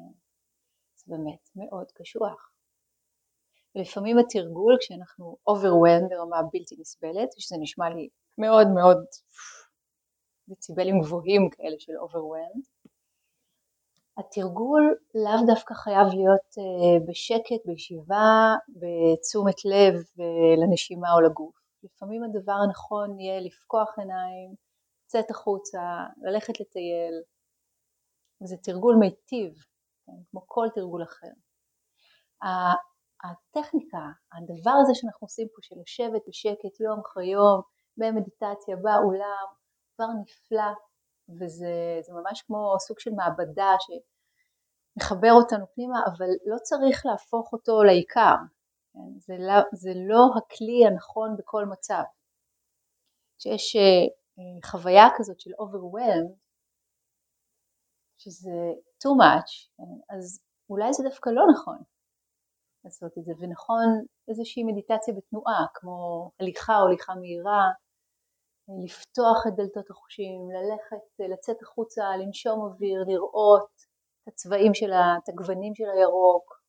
זה 0.96 1.06
באמת 1.16 1.50
מאוד 1.56 1.92
קשוח. 1.92 2.54
ולפעמים 3.76 4.18
התרגול 4.18 4.78
כשאנחנו 4.80 5.38
overwhelmed 5.50 6.10
ברמה 6.10 6.42
בלתי 6.54 6.76
נסבלת, 6.80 7.30
שזה 7.38 7.56
נשמע 7.60 7.90
לי 7.90 8.10
מאוד 8.38 8.68
מאוד 8.76 9.06
דציבלים 10.50 11.00
גבוהים 11.02 11.50
כאלה 11.52 11.76
של 11.80 11.94
overwhelmed, 11.94 12.83
התרגול 14.18 14.96
לאו 15.16 15.46
דווקא 15.48 15.74
חייב 15.74 16.08
להיות 16.08 16.48
אה, 16.58 17.06
בשקט, 17.08 17.66
בישיבה, 17.66 18.56
בתשומת 18.70 19.66
לב 19.66 19.94
אה, 20.20 20.56
לנשימה 20.62 21.14
או 21.14 21.22
לגוף. 21.22 21.56
לפעמים 21.84 22.24
הדבר 22.24 22.58
הנכון 22.64 23.20
יהיה 23.20 23.42
לפקוח 23.42 23.90
עיניים, 23.98 24.56
לצאת 25.06 25.32
החוצה, 25.32 25.82
ללכת 26.22 26.60
לטייל. 26.60 27.16
וזה 28.42 28.56
תרגול 28.64 28.96
מיטיב, 29.00 29.54
כן, 30.06 30.24
כמו 30.32 30.42
כל 30.48 30.68
תרגול 30.76 31.04
אחר. 31.04 31.34
הטכניקה, 33.24 34.06
הדבר 34.34 34.76
הזה 34.82 34.92
שאנחנו 34.96 35.26
עושים 35.26 35.48
פה 35.48 35.60
של 35.62 35.76
לשבת 35.82 36.22
בשקט 36.28 36.80
יום 36.80 37.00
אחרי 37.00 37.26
יום, 37.26 37.62
במדיטציה, 37.98 38.76
באולם, 38.76 39.48
דבר 39.96 40.08
נפלא 40.22 40.72
וזה 41.30 42.14
ממש 42.14 42.42
כמו 42.42 42.76
סוג 42.80 43.00
של 43.00 43.12
מעבדה 43.12 43.76
שמחבר 44.94 45.32
אותנו 45.32 45.66
פנימה, 45.76 46.00
אבל 46.06 46.30
לא 46.46 46.58
צריך 46.64 47.06
להפוך 47.06 47.54
אותו 47.54 47.84
לעיקר, 47.84 48.36
כן? 48.94 49.20
זה, 49.20 49.34
לא, 49.40 49.62
זה 49.74 49.92
לא 49.96 50.24
הכלי 50.38 50.86
הנכון 50.88 51.36
בכל 51.38 51.66
מצב. 51.66 52.04
כשיש 53.38 53.76
אה, 53.76 54.70
חוויה 54.72 55.06
כזאת 55.18 55.40
של 55.40 55.52
overwhelmed, 55.52 56.38
שזה 58.18 58.52
too 59.04 59.16
much, 59.22 59.52
כן? 59.78 60.16
אז 60.16 60.40
אולי 60.70 60.94
זה 60.94 61.04
דווקא 61.10 61.30
לא 61.30 61.44
נכון 61.54 61.78
לעשות 62.86 63.18
את 63.18 63.24
זה, 63.24 63.32
ונכון 63.40 64.06
איזושהי 64.28 64.64
מדיטציה 64.64 65.14
בתנועה, 65.14 65.66
כמו 65.74 66.30
הליכה 66.40 66.80
או 66.80 66.88
הליכה 66.88 67.16
מהירה, 67.16 67.64
לפתוח 68.86 69.38
את 69.48 69.56
דלתות 69.56 69.90
החושים, 69.90 70.42
ללכת, 70.52 71.30
לצאת 71.34 71.62
החוצה, 71.62 72.04
לנשום 72.20 72.60
אוויר, 72.62 73.04
לראות 73.08 73.93
את 74.24 74.28
הצבעים 74.28 74.74
של, 74.74 74.92
את 74.94 75.30
הגוונים 75.30 75.76
של 75.76 75.84
הירוק, 75.94 76.62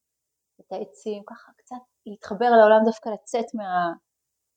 את 0.60 0.72
העצים, 0.72 1.22
ככה 1.26 1.52
קצת 1.56 1.76
להתחבר 2.06 2.50
לעולם 2.50 2.80
דווקא 2.84 3.08
לצאת 3.08 3.54
מה, 3.54 3.92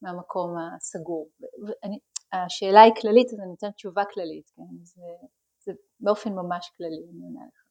מהמקום 0.01 0.55
הסגור. 0.75 1.29
ואני, 1.67 1.99
השאלה 2.33 2.81
היא 2.81 2.93
כללית 3.01 3.27
אז 3.33 3.39
אני 3.39 3.49
נותנת 3.49 3.75
תשובה 3.75 4.03
כללית, 4.13 4.49
כן? 4.55 4.83
זה, 4.83 5.01
זה 5.59 5.71
באופן 5.99 6.29
ממש 6.29 6.71
כללי, 6.77 7.09
אני 7.11 7.23
עונה 7.23 7.47
לך. 7.47 7.63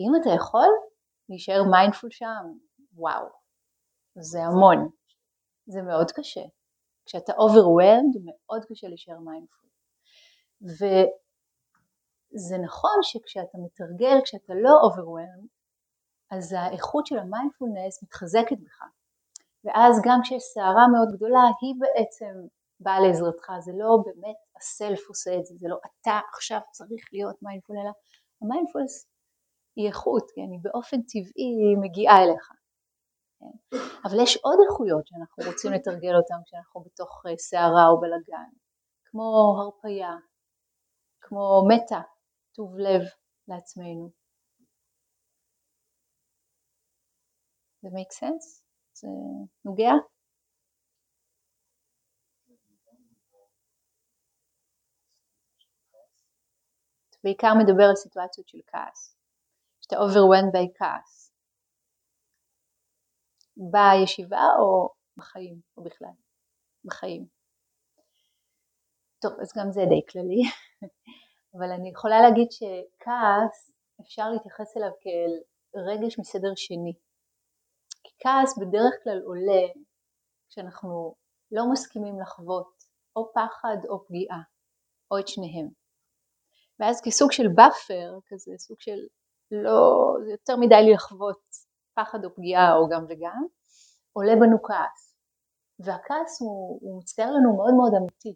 אם 0.00 0.22
אתה 0.22 0.30
יכול 0.36 0.68
להישאר 1.28 1.62
mindful 1.70 2.10
שם, 2.10 2.44
וואו, 2.92 3.26
זה 4.18 4.38
המון, 4.42 4.88
זה 5.66 5.82
מאוד 5.82 6.10
קשה. 6.10 6.44
כשאתה 7.06 7.32
overwhelmed 7.32 8.18
מאוד 8.24 8.64
קשה 8.64 8.88
להישאר 8.88 9.18
mindful. 9.18 9.70
וזה 12.34 12.58
נכון 12.58 12.98
שכשאתה 13.02 13.58
מתרגל, 13.58 14.20
כשאתה 14.24 14.54
לא 14.54 14.70
overwhelmed, 14.70 15.48
אז 16.30 16.52
האיכות 16.52 17.06
של 17.06 17.18
המיינדפולנס 17.18 18.02
מתחזקת 18.02 18.58
בך. 18.60 18.82
ואז 19.64 20.00
גם 20.04 20.20
כשיש 20.22 20.42
סערה 20.42 20.88
מאוד 20.92 21.08
גדולה, 21.16 21.40
היא 21.60 21.74
בעצם 21.80 22.34
באה 22.80 23.00
לעזרתך, 23.00 23.52
זה 23.60 23.72
לא 23.74 23.98
באמת 24.06 24.36
ה 24.56 24.66
self 24.66 25.08
עושה 25.08 25.30
את 25.38 25.46
זה, 25.46 25.54
זה 25.58 25.68
לא 25.68 25.76
אתה 25.76 26.20
עכשיו 26.34 26.60
צריך 26.70 27.04
להיות 27.12 27.42
mindful, 27.42 27.76
אלא 27.78 27.90
המיינדפולנס 28.42 29.06
היא 29.76 29.88
איכות, 29.88 30.30
כן, 30.34 30.48
היא 30.52 30.60
באופן 30.62 30.96
טבעי 31.02 31.76
מגיעה 31.80 32.22
אליך. 32.22 32.52
כן? 33.38 33.78
אבל 34.04 34.22
יש 34.22 34.36
עוד 34.36 34.58
איכויות 34.64 35.06
שאנחנו 35.06 35.44
רוצים 35.46 35.72
לתרגל 35.72 36.16
אותן 36.16 36.40
כשאנחנו 36.44 36.80
בתוך 36.80 37.22
אה, 37.26 37.36
סערה 37.36 37.88
או 37.88 38.00
בלאגן, 38.00 38.50
כמו 39.04 39.56
הרפייה, 39.58 40.16
כמו 41.20 41.62
מטה, 41.68 42.00
טוב 42.60 42.78
לב 42.78 43.02
לעצמנו. 43.48 44.10
זה 47.82 47.88
make 47.88 48.14
sense? 48.14 48.62
זה 48.92 49.08
נוגע? 49.64 49.90
בעיקר 57.24 57.48
מדבר 57.58 57.84
על 57.84 57.96
סיטואציות 57.96 58.48
של 58.48 58.58
כעס, 58.66 59.16
שאתה 59.80 59.96
overwhelmed 59.96 60.52
by 60.54 60.78
כעס. 60.78 61.32
בישיבה 63.56 64.44
או 64.58 64.94
בחיים, 65.16 65.60
או 65.76 65.84
בכלל, 65.84 66.14
בחיים. 66.84 67.26
טוב, 69.22 69.32
אז 69.40 69.52
גם 69.56 69.72
זה 69.72 69.80
די 69.88 70.12
כללי, 70.12 70.42
אבל 71.54 71.70
אני 71.72 71.90
יכולה 71.90 72.20
להגיד 72.20 72.48
שכעס, 72.50 73.70
אפשר 74.00 74.30
להתייחס 74.30 74.76
אליו 74.76 74.90
כאל 75.00 75.32
רגש 75.76 76.18
מסדר 76.18 76.52
שני. 76.56 76.92
כי 78.04 78.12
כעס 78.18 78.58
בדרך 78.58 78.94
כלל 79.04 79.20
עולה 79.24 79.66
כשאנחנו 80.48 81.14
לא 81.52 81.62
מסכימים 81.72 82.20
לחוות 82.20 82.72
או 83.16 83.32
פחד 83.34 83.76
או 83.88 84.04
פגיעה, 84.06 84.42
או 85.10 85.18
את 85.18 85.28
שניהם. 85.28 85.68
ואז 86.80 87.00
כסוג 87.04 87.32
של 87.32 87.48
buffer, 87.54 88.18
כזה 88.28 88.52
סוג 88.58 88.80
של 88.80 89.00
לא, 89.50 90.14
זה 90.24 90.30
יותר 90.30 90.56
מדי 90.56 90.82
לי 90.82 90.92
לחוות 90.94 91.40
פחד 91.94 92.24
או 92.24 92.34
פגיעה 92.34 92.76
או 92.76 92.88
גם 92.88 93.04
וגם, 93.08 93.42
עולה 94.12 94.32
בנו 94.40 94.62
כעס. 94.62 95.16
והכעס 95.78 96.40
הוא, 96.40 96.78
הוא 96.82 96.98
מצטייר 96.98 97.30
לנו 97.30 97.56
מאוד 97.56 97.74
מאוד 97.74 97.92
אמיתי, 98.00 98.34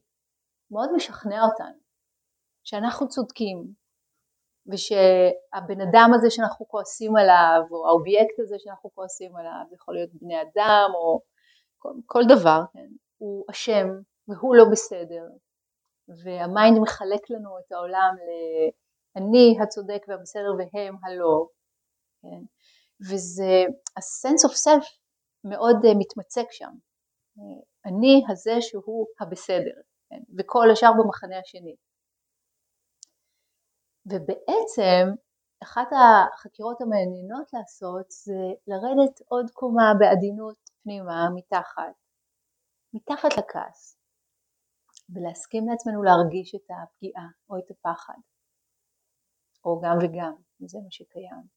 מאוד 0.71 0.93
משכנע 0.97 1.43
אותנו, 1.43 1.84
שאנחנו 2.65 3.09
צודקים, 3.09 3.65
ושהבן 4.73 5.81
אדם 5.81 6.11
הזה 6.15 6.31
שאנחנו 6.31 6.69
כועסים 6.69 7.17
עליו, 7.17 7.61
או 7.71 7.89
האובייקט 7.89 8.39
הזה 8.39 8.57
שאנחנו 8.59 8.91
כועסים 8.95 9.37
עליו, 9.37 9.65
יכול 9.75 9.95
להיות 9.95 10.11
בני 10.13 10.43
אדם 10.43 10.91
או 10.95 11.21
כל, 11.79 11.93
כל 12.07 12.23
דבר, 12.29 12.61
כן, 12.73 12.89
הוא 13.19 13.45
אשם 13.51 13.89
והוא 14.29 14.57
לא 14.57 14.65
בסדר, 14.73 15.25
וה 16.25 16.43
mind 16.43 16.79
מחלק 16.79 17.31
לנו 17.31 17.59
את 17.59 17.73
העולם 17.73 18.15
לאני 19.17 19.57
הצודק 19.63 20.03
והבסדר 20.09 20.53
והם 20.59 20.97
הלא, 21.05 21.47
כן, 22.23 22.43
וזה, 23.11 23.65
ה-sense 23.97 24.51
of 24.51 24.53
self 24.53 24.87
מאוד 25.45 25.77
uh, 25.85 25.99
מתמצק 25.99 26.47
שם. 26.51 26.71
אני 27.87 28.25
הזה 28.29 28.53
שהוא 28.61 29.07
הבסדר, 29.21 29.81
כן? 30.11 30.21
וכל 30.39 30.71
השאר 30.73 30.91
במחנה 30.99 31.39
השני. 31.39 31.75
ובעצם 34.07 35.05
אחת 35.63 35.89
החקירות 35.93 36.81
המעניינות 36.81 37.53
לעשות 37.53 38.11
זה 38.11 38.41
לרדת 38.67 39.21
עוד 39.29 39.51
קומה 39.51 39.93
בעדינות 39.99 40.71
פנימה 40.83 41.27
מתחת, 41.35 41.95
מתחת 42.95 43.39
לכעס, 43.39 43.99
ולהסכים 45.09 45.69
לעצמנו 45.69 46.03
להרגיש 46.03 46.55
את 46.55 46.69
הפגיעה 46.71 47.29
או 47.51 47.59
את 47.59 47.71
הפחד, 47.71 48.21
או 49.65 49.81
גם 49.81 49.97
וגם, 50.03 50.35
זה 50.67 50.79
מה 50.85 50.91
שקיים. 50.91 51.55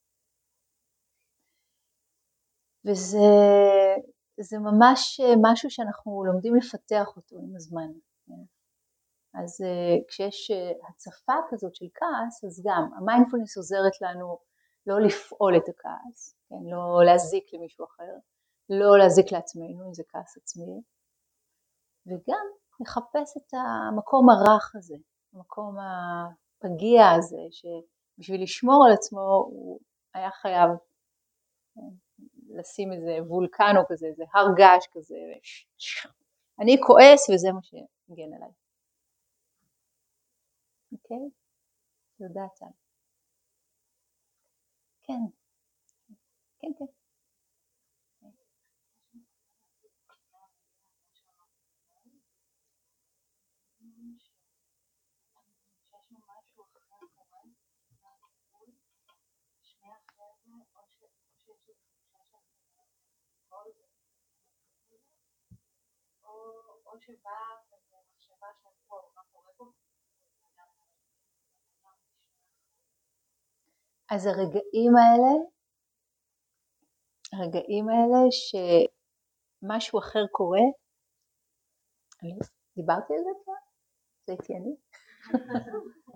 וזה 2.85 4.57
ממש 4.59 5.21
משהו 5.41 5.69
שאנחנו 5.69 6.25
לומדים 6.25 6.55
לפתח 6.55 7.17
אותו 7.17 7.35
עם 7.37 7.55
הזמן. 7.55 8.06
אז 9.43 9.61
uh, 9.61 10.05
כשיש 10.07 10.51
uh, 10.51 10.89
הצפה 10.89 11.33
כזאת 11.49 11.75
של 11.75 11.85
כעס, 11.93 12.43
אז 12.43 12.61
גם 12.65 12.89
המיינדפולנס 12.97 13.57
עוזרת 13.57 14.01
לנו 14.01 14.37
לא 14.87 14.99
לפעול 15.05 15.57
את 15.57 15.69
הכעס, 15.69 16.35
כן? 16.49 16.69
לא 16.71 17.05
להזיק 17.05 17.53
למישהו 17.53 17.85
אחר, 17.85 18.13
לא 18.69 18.97
להזיק 18.97 19.31
לעצמנו 19.31 19.87
אם 19.87 19.93
זה 19.93 20.03
כעס 20.09 20.37
עצמי, 20.37 20.81
וגם 22.07 22.45
לחפש 22.79 23.37
את 23.37 23.53
המקום 23.53 24.29
הרך 24.29 24.75
הזה, 24.75 24.95
המקום 25.33 25.75
הפגיע 25.79 27.09
הזה, 27.17 27.41
שבשביל 27.51 28.43
לשמור 28.43 28.85
על 28.87 28.93
עצמו 28.93 29.45
הוא 29.47 29.79
היה 30.13 30.31
חייב 30.31 30.69
כן, 31.75 31.81
לשים 32.49 32.93
איזה 32.93 33.17
וולקנו 33.27 33.81
כזה, 33.89 34.07
איזה 34.07 34.23
הר 34.33 34.47
געש 34.55 34.87
כזה, 34.91 35.15
אני 36.59 36.77
כועס 36.87 37.29
וזה 37.29 37.51
מה 37.51 37.59
שהגן 37.63 38.33
עליי. 38.35 38.66
אוקיי? 41.09 41.29
תודה 42.17 42.47
טל. 42.59 42.65
כן. 45.03 45.13
כן, 46.59 46.67
כן. 46.79 46.85
או 66.85 67.01
שבאה 67.01 67.55
מחשבה 68.13 68.47
של 68.61 68.69
מה 69.15 69.21
קורה 69.31 69.51
פה 69.57 69.71
אז 74.11 74.25
הרגעים 74.25 74.93
האלה, 74.95 75.31
הרגעים 77.33 77.89
האלה 77.89 78.19
שמשהו 78.31 79.99
אחר 79.99 80.25
קורה, 80.31 80.65
אני 82.23 82.31
דיברתי 82.75 83.13
על 83.13 83.19
זה 83.23 83.29
כבר? 83.43 83.53
זה 84.25 84.33
הייתי 84.33 84.53
אני? 84.53 84.75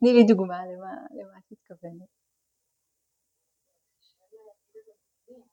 תני 0.00 0.12
לי 0.12 0.24
דוגמה 0.28 0.66
למה, 0.66 0.92
למה 1.10 1.38
את 1.38 1.44
מתכוונת. 1.50 2.08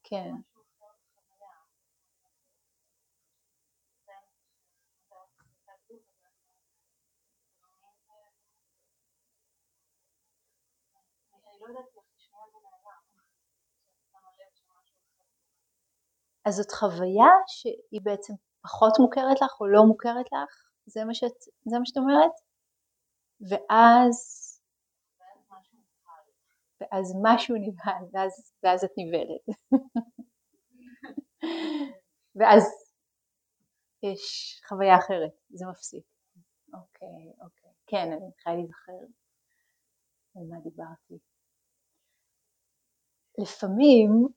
כן. 0.04 0.55
אז 16.46 16.56
זאת 16.56 16.72
חוויה 16.72 17.32
שהיא 17.48 18.02
בעצם 18.04 18.34
פחות 18.62 18.94
מוכרת 19.00 19.42
לך 19.42 19.62
או 19.62 19.68
לא 19.68 19.84
מוכרת 19.88 20.26
לך, 20.26 20.70
זה 20.86 21.06
מה 21.06 21.14
שאת, 21.14 21.38
זה 21.70 21.80
מה 21.80 21.86
שאת 21.86 21.98
אומרת? 21.98 22.32
ואז, 23.50 24.16
ואז 26.82 27.14
משהו 27.24 27.56
נבהל, 27.56 28.06
ואז, 28.14 28.54
ואז 28.64 28.84
את 28.84 28.92
נבהלת. 28.98 29.46
ואז 32.36 32.64
יש 34.04 34.56
חוויה 34.68 34.98
אחרת, 34.98 35.32
זה 35.50 35.66
מפסיק. 35.72 36.06
אוקיי, 36.74 37.34
אוקיי. 37.42 37.72
כן, 37.88 38.12
אני 38.12 38.28
מתחילה 38.28 38.56
להיזכר 38.56 38.92
על 40.36 40.44
מה 40.50 40.60
דיברתי. 40.60 41.20
לפעמים, 43.42 44.28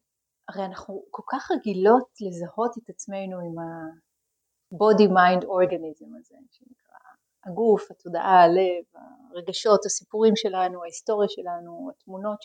הרי 0.49 0.65
אנחנו 0.65 1.05
כל 1.11 1.23
כך 1.27 1.51
רגילות 1.51 2.09
לזהות 2.21 2.79
את 2.79 2.91
עצמנו 2.91 3.37
עם 3.41 3.59
ה-body 3.59 5.09
mind 5.09 5.45
organism 5.45 6.11
הזה, 6.19 6.37
שנקרא 6.51 6.99
הגוף, 7.45 7.91
התודעה, 7.91 8.43
הלב, 8.45 9.03
הרגשות, 9.31 9.85
הסיפורים 9.87 10.37
שלנו, 10.37 10.83
ההיסטוריה 10.83 11.29
שלנו, 11.29 11.91
התמונות 11.91 12.39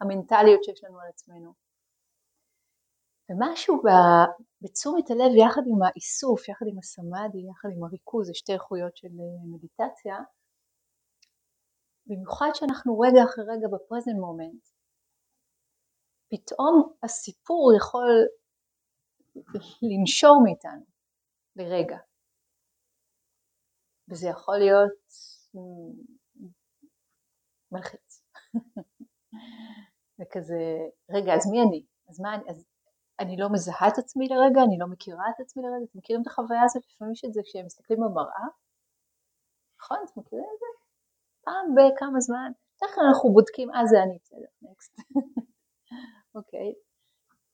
המנטליות 0.00 0.64
שיש 0.64 0.84
לנו 0.84 1.00
על 1.00 1.08
עצמנו. 1.08 1.52
ומשהו 3.30 3.82
בתשומת 4.62 5.10
הלב 5.10 5.32
יחד 5.36 5.62
עם 5.66 5.82
האיסוף, 5.82 6.48
יחד 6.48 6.66
עם 6.70 6.78
הסמאדי, 6.78 7.38
יחד 7.50 7.68
עם 7.76 7.84
הריכוז, 7.84 8.26
זה 8.26 8.34
שתי 8.34 8.52
איכויות 8.52 8.96
של 8.96 9.08
מדיטציה, 9.52 10.16
במיוחד 12.06 12.50
שאנחנו 12.54 13.00
רגע 13.00 13.24
אחרי 13.24 13.44
רגע 13.44 13.68
בפרזנט 13.72 14.16
מומנט, 14.20 14.64
פתאום 16.30 16.92
הסיפור 17.02 17.72
יכול 17.76 18.26
לנשור 19.82 20.40
מאיתנו 20.44 20.84
לרגע. 21.56 21.98
וזה 24.10 24.28
יכול 24.28 24.58
להיות 24.58 24.92
מלחיץ. 27.72 28.22
וכזה, 30.18 30.60
רגע, 31.10 31.34
אז 31.34 31.50
מי 31.50 31.62
אני? 31.62 31.84
אז 32.08 32.20
מה 32.20 32.34
אני? 32.34 32.50
אז 32.50 32.64
אני 33.20 33.36
לא 33.36 33.48
מזהה 33.52 33.88
את 33.88 33.98
עצמי 33.98 34.28
לרגע, 34.28 34.60
אני 34.66 34.78
לא 34.78 34.86
מכירה 34.86 35.24
את 35.34 35.40
עצמי 35.40 35.62
לרגע, 35.62 35.84
אתם 35.90 35.98
מכירים 35.98 36.22
את 36.22 36.26
החוויה 36.26 36.62
הזאת? 36.64 36.82
לפעמים 36.90 37.12
יש 37.12 37.24
את 37.24 37.32
זה 37.32 37.40
כשהם 37.44 37.66
מסתכלים 37.66 37.98
במראה, 38.00 38.46
נכון? 39.80 39.98
אתם 40.04 40.20
מכירים 40.20 40.44
את 40.54 40.58
זה? 40.60 40.66
פעם 41.44 41.66
בכמה 41.74 42.20
זמן, 42.20 42.50
בדרך 42.76 42.94
כלל 42.94 43.04
אנחנו 43.08 43.32
בודקים, 43.32 43.70
אה 43.74 43.86
זה 43.86 43.96
אני, 44.02 44.18
בסדר, 44.22 44.50
נקסט. 44.62 44.96
אוקיי? 46.36 46.72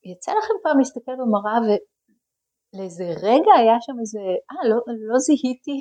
יצא 0.04 0.32
לכם 0.32 0.54
פעם 0.62 0.78
להסתכל 0.78 1.12
במראה 1.18 1.58
ולאיזה 1.62 3.04
רגע 3.04 3.52
היה 3.58 3.76
שם 3.80 3.92
איזה, 4.00 4.18
אה, 4.50 4.68
לא, 4.70 4.76
לא 5.08 5.18
זיהיתי. 5.18 5.78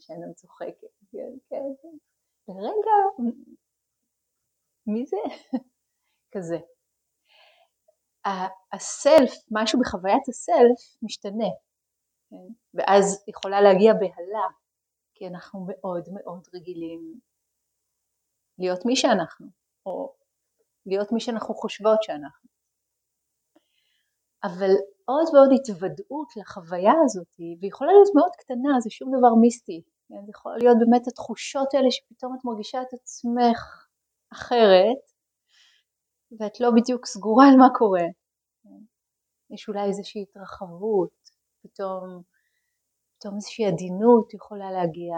שאני 0.00 0.34
צוחקת, 0.34 0.92
כן, 1.12 1.32
כן, 1.48 1.64
כן. 1.82 1.96
לרגע, 2.48 2.96
מי 4.86 5.06
זה? 5.06 5.16
כזה. 6.32 6.56
הסלף, 8.72 9.32
משהו 9.50 9.80
בחוויית 9.80 10.28
הסלף 10.28 11.02
משתנה, 11.02 11.50
כן? 12.30 12.36
ואז 12.74 13.24
יכולה 13.28 13.60
להגיע 13.60 13.92
בהלה, 13.94 14.46
כי 15.14 15.26
אנחנו 15.26 15.66
מאוד 15.68 16.08
מאוד 16.12 16.48
רגילים 16.54 17.20
להיות 18.58 18.86
מי 18.86 18.96
שאנחנו. 18.96 19.61
או 19.86 20.14
להיות 20.86 21.12
מי 21.12 21.20
שאנחנו 21.20 21.54
חושבות 21.54 22.02
שאנחנו. 22.02 22.48
אבל 24.44 24.70
עוד 25.04 25.26
ועוד 25.34 25.50
התוודעות 25.56 26.28
לחוויה 26.36 26.92
הזאת, 27.04 27.34
ויכולה 27.60 27.92
להיות 27.92 28.14
מאוד 28.14 28.32
קטנה, 28.38 28.80
זה 28.80 28.90
שום 28.90 29.08
דבר 29.18 29.34
מיסטי? 29.40 29.82
זה 30.08 30.30
יכול 30.30 30.56
להיות 30.60 30.76
באמת 30.80 31.08
התחושות 31.08 31.74
האלה 31.74 31.90
שפתאום 31.90 32.36
את 32.36 32.44
מרגישה 32.44 32.82
את 32.82 32.92
עצמך 32.92 33.86
אחרת, 34.32 35.02
ואת 36.38 36.60
לא 36.60 36.70
בדיוק 36.76 37.06
סגורה 37.06 37.44
על 37.48 37.56
מה 37.56 37.68
קורה. 37.78 38.06
יש 39.50 39.68
אולי 39.68 39.88
איזושהי 39.88 40.22
התרחבות, 40.22 41.30
פתאום, 41.62 42.22
פתאום 43.18 43.34
איזושהי 43.34 43.66
עדינות 43.66 44.34
יכולה 44.34 44.70
להגיע? 44.70 45.16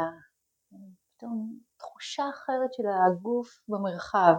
פתאום 1.17 1.59
תחושה 1.77 2.25
אחרת 2.31 2.73
של 2.75 2.83
הגוף 3.07 3.61
במרחב. 3.69 4.35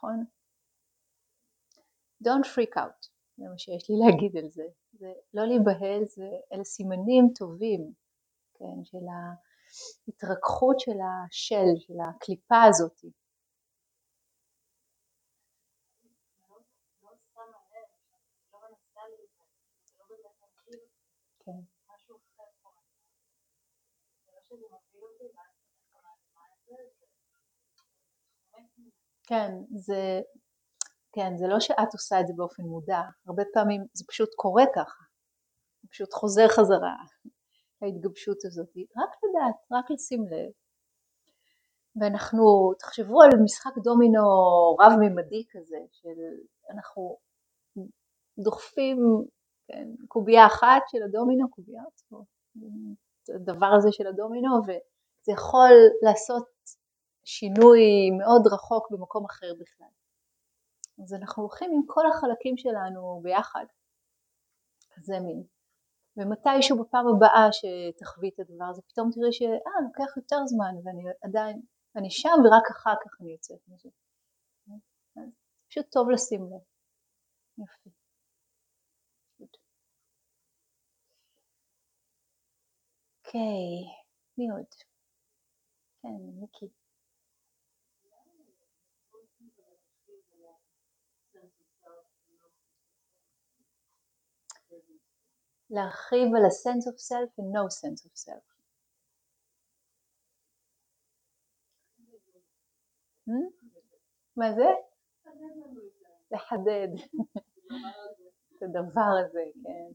נכון? 0.00 0.24
Don't 2.24 2.46
freak 2.46 2.76
out, 2.76 3.08
זה 3.36 3.44
מה 3.50 3.58
שיש 3.58 3.90
לי 3.90 3.96
להגיד 4.02 4.36
על 4.36 4.50
זה. 4.50 4.64
זה 4.92 5.12
לא 5.34 5.44
להיבהל, 5.46 6.04
זה, 6.04 6.30
אלה 6.52 6.64
סימנים 6.64 7.32
טובים, 7.34 7.92
כן, 8.54 8.84
של 8.84 9.06
ההתרככות 10.08 10.80
של 10.80 10.98
השל, 11.00 11.78
של 11.78 11.94
הקליפה 12.08 12.62
הזאת. 12.62 13.00
כן, 29.30 29.52
זה, 29.76 30.20
כן, 31.12 31.36
זה 31.36 31.46
לא 31.48 31.60
שאת 31.60 31.92
עושה 31.92 32.20
את 32.20 32.26
זה 32.26 32.32
באופן 32.36 32.62
מודע, 32.62 33.00
הרבה 33.26 33.42
פעמים 33.54 33.84
זה 33.92 34.04
פשוט 34.08 34.28
קורה 34.36 34.64
ככה, 34.74 35.02
זה 35.82 35.88
פשוט 35.90 36.12
חוזר 36.12 36.48
חזרה, 36.48 36.96
ההתגבשות 37.82 38.44
הזאת, 38.44 38.68
רק 38.68 39.10
לדעת, 39.24 39.56
רק 39.72 39.90
לשים 39.90 40.24
לב. 40.24 40.50
ואנחנו, 42.00 42.72
תחשבו 42.78 43.22
על 43.22 43.30
משחק 43.44 43.70
דומינו 43.84 44.22
רב-ממדי 44.80 45.44
כזה, 45.50 45.78
של 45.92 46.18
אנחנו 46.70 47.18
דוחפים 48.38 48.98
כן, 49.68 49.88
קובייה 50.08 50.46
אחת 50.46 50.82
של 50.88 51.02
הדומינו, 51.02 51.50
קובייה, 51.50 51.82
הדבר 53.34 53.70
הזה 53.78 53.88
של 53.92 54.06
הדומינו, 54.06 54.54
וזה 54.62 55.32
יכול 55.32 55.70
לעשות 56.02 56.48
שינוי 57.24 57.80
מאוד 58.18 58.46
רחוק 58.52 58.90
במקום 58.90 59.24
אחר 59.24 59.52
בכלל. 59.60 59.92
אז 61.02 61.14
אנחנו 61.14 61.42
הולכים 61.42 61.70
עם 61.74 61.82
כל 61.86 62.06
החלקים 62.06 62.56
שלנו 62.56 63.20
ביחד, 63.22 63.64
כזה 64.90 65.14
מין. 65.20 65.42
ומתישהו 66.16 66.84
בפעם 66.84 67.06
הבאה 67.08 67.46
שתחווי 67.52 68.28
את 68.34 68.40
הדבר 68.40 68.64
הזה, 68.70 68.82
פתאום 68.88 69.10
תראי 69.12 69.32
שאה, 69.32 69.76
לוקח 69.86 70.16
יותר 70.16 70.46
זמן 70.46 70.74
ואני 70.84 71.02
עדיין, 71.22 71.62
אני 71.96 72.10
שם 72.10 72.38
ורק 72.44 72.70
אחר 72.70 72.94
כך 73.04 73.20
אני 73.20 73.32
יוצאת 73.32 73.60
מזה. 73.68 73.88
פשוט 75.68 75.86
טוב 75.92 76.10
לשים 76.10 76.40
לב. 76.44 76.60
יופי. 77.58 77.90
אוקיי, 83.24 83.84
מי 84.38 84.50
עוד? 84.50 84.66
כן, 86.02 86.08
מיקי. 86.40 86.79
להרחיב 95.70 96.28
על 96.36 96.44
ה-sense 96.44 96.86
of 96.92 96.98
self 96.98 97.38
ו-no 97.38 97.66
sense 97.68 98.06
of 98.06 98.12
self. 98.26 98.46
Hmm? 103.28 103.50
מה 104.36 104.46
זה? 104.54 104.70
לחדד 106.30 106.88
את 108.56 108.62
הדבר 108.62 109.10
הזה, 109.24 109.42
כן. 109.64 109.92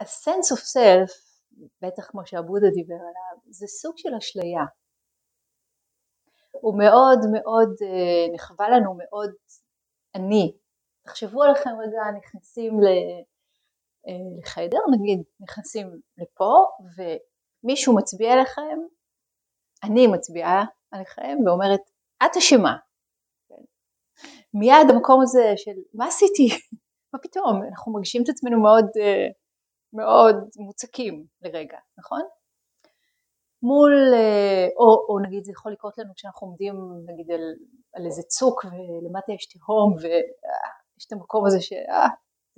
ה-sense 0.00 0.56
of 0.56 0.60
self, 0.60 1.12
בטח 1.82 2.10
כמו 2.10 2.26
שעבודה 2.26 2.66
דיבר 2.74 2.94
עליו, 2.94 3.42
זה 3.50 3.66
סוג 3.66 3.98
של 3.98 4.14
אשליה. 4.18 4.64
הוא 6.50 6.78
מאוד 6.78 7.18
מאוד 7.32 7.68
אה, 7.82 8.34
נחווה 8.34 8.68
לנו 8.68 8.94
מאוד 8.94 9.34
אני. 10.14 10.56
תחשבו 11.06 11.42
עליכם 11.42 11.70
רגע 11.70 12.18
נכנסים 12.18 12.72
אה, 12.72 13.22
לחדר, 14.38 14.78
נגיד 14.92 15.22
נכנסים 15.40 16.00
לפה 16.18 16.64
ומישהו 16.96 17.96
מצביע 17.96 18.32
עליכם, 18.32 18.78
אני 19.84 20.06
מצביעה 20.06 20.64
עליכם 20.90 21.36
ואומרת 21.46 21.80
את 22.24 22.36
אשמה. 22.36 22.76
כן. 23.48 23.62
מיד 24.54 24.90
המקום 24.90 25.20
הזה 25.22 25.52
של 25.56 25.76
מה 25.94 26.06
עשיתי? 26.06 26.48
מה 27.12 27.18
פתאום? 27.22 27.62
אנחנו 27.68 27.92
מרגישים 27.92 28.22
את 28.22 28.28
עצמנו 28.28 28.62
מאוד 28.62 28.84
uh, 28.84 29.32
מאוד 29.92 30.36
מוצקים 30.56 31.26
לרגע, 31.42 31.78
נכון? 31.98 32.22
מול, 33.62 33.92
אה, 34.14 34.66
או, 34.78 35.06
או 35.08 35.18
נגיד 35.26 35.44
זה 35.44 35.52
יכול 35.52 35.72
לקרות 35.72 35.98
לנו 35.98 36.12
כשאנחנו 36.14 36.46
עומדים 36.46 36.74
נגיד 37.06 37.30
על, 37.30 37.40
על 37.94 38.06
איזה 38.06 38.22
צוק 38.22 38.64
ולמטה 38.64 39.32
יש 39.32 39.46
תהום 39.46 39.96
ויש 41.04 41.06
את 41.06 41.12
המקום 41.12 41.46
הזה 41.46 41.60
שזה 41.60 41.76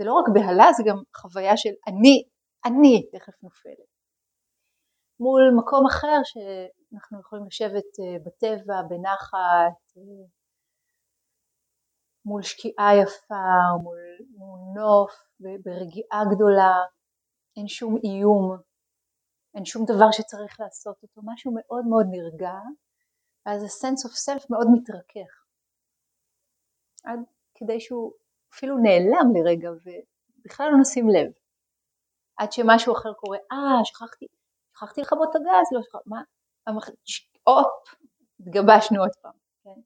אה, 0.00 0.06
לא 0.06 0.12
רק 0.12 0.24
בהלה 0.34 0.72
זה 0.76 0.82
גם 0.86 0.96
חוויה 1.16 1.56
של 1.56 1.74
אני, 1.88 2.24
אני 2.64 3.10
תכף 3.12 3.42
נופלת. 3.42 3.90
מול 5.20 5.42
מקום 5.58 5.86
אחר 5.86 6.20
שאנחנו 6.24 7.20
יכולים 7.20 7.46
לשבת 7.46 7.90
אה, 8.00 8.16
בטבע, 8.24 8.82
בנחת, 8.88 9.78
מול 12.24 12.42
שקיעה 12.42 12.90
יפה, 13.02 13.48
מול, 13.82 13.98
מול 14.36 14.60
נוף, 14.74 15.12
ברגיעה 15.40 16.22
גדולה, 16.34 16.74
אין 17.56 17.68
שום 17.68 17.96
איום, 18.04 18.56
אין 19.54 19.64
שום 19.64 19.84
דבר 19.84 20.10
שצריך 20.12 20.60
לעשות 20.60 20.96
אותו, 21.02 21.20
משהו 21.24 21.52
מאוד 21.54 21.84
מאוד 21.86 22.06
נרגע, 22.10 22.54
ואז 23.46 23.62
ה-sense 23.62 24.02
of 24.08 24.14
self 24.26 24.46
מאוד 24.50 24.66
מתרכך, 24.74 25.46
עד 27.04 27.20
כדי 27.54 27.80
שהוא 27.80 28.12
אפילו 28.54 28.78
נעלם 28.78 29.32
לרגע 29.34 29.70
ובכלל 29.70 30.68
לא 30.72 30.80
נשים 30.80 31.08
לב, 31.08 31.32
עד 32.36 32.52
שמשהו 32.52 32.92
אחר 32.92 33.12
קורה, 33.12 33.38
אה 33.52 33.84
שכחתי, 33.84 34.26
שכחתי 34.72 35.00
לכבות 35.00 35.28
את 35.30 35.36
הגז, 35.36 35.66
לא 35.72 35.82
שכחתי, 35.82 36.10
מה, 36.10 36.22
הופ, 37.44 37.94
התגבשנו 38.40 39.00
עוד 39.00 39.14
פעם, 39.22 39.32
כן? 39.64 39.80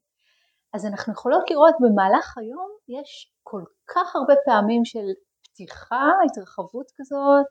אז 0.73 0.85
אנחנו 0.85 1.13
יכולות 1.13 1.49
לראות 1.49 1.75
במהלך 1.79 2.37
היום 2.37 2.69
יש 2.87 3.33
כל 3.43 3.63
כך 3.87 4.15
הרבה 4.15 4.33
פעמים 4.45 4.85
של 4.85 5.05
פתיחה, 5.43 6.05
התרחבות 6.25 6.91
כזאת, 6.97 7.47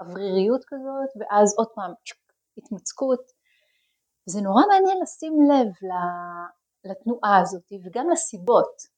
אווריריות 0.00 0.64
כזאת, 0.66 1.10
ואז 1.20 1.54
עוד 1.58 1.68
פעם 1.74 1.92
התמצקות. 2.58 3.20
זה 4.26 4.40
נורא 4.40 4.62
מעניין 4.68 4.98
לשים 5.02 5.32
לב 5.50 5.88
לתנועה 6.84 7.40
הזאת 7.40 7.72
וגם 7.84 8.10
לסיבות, 8.10 8.91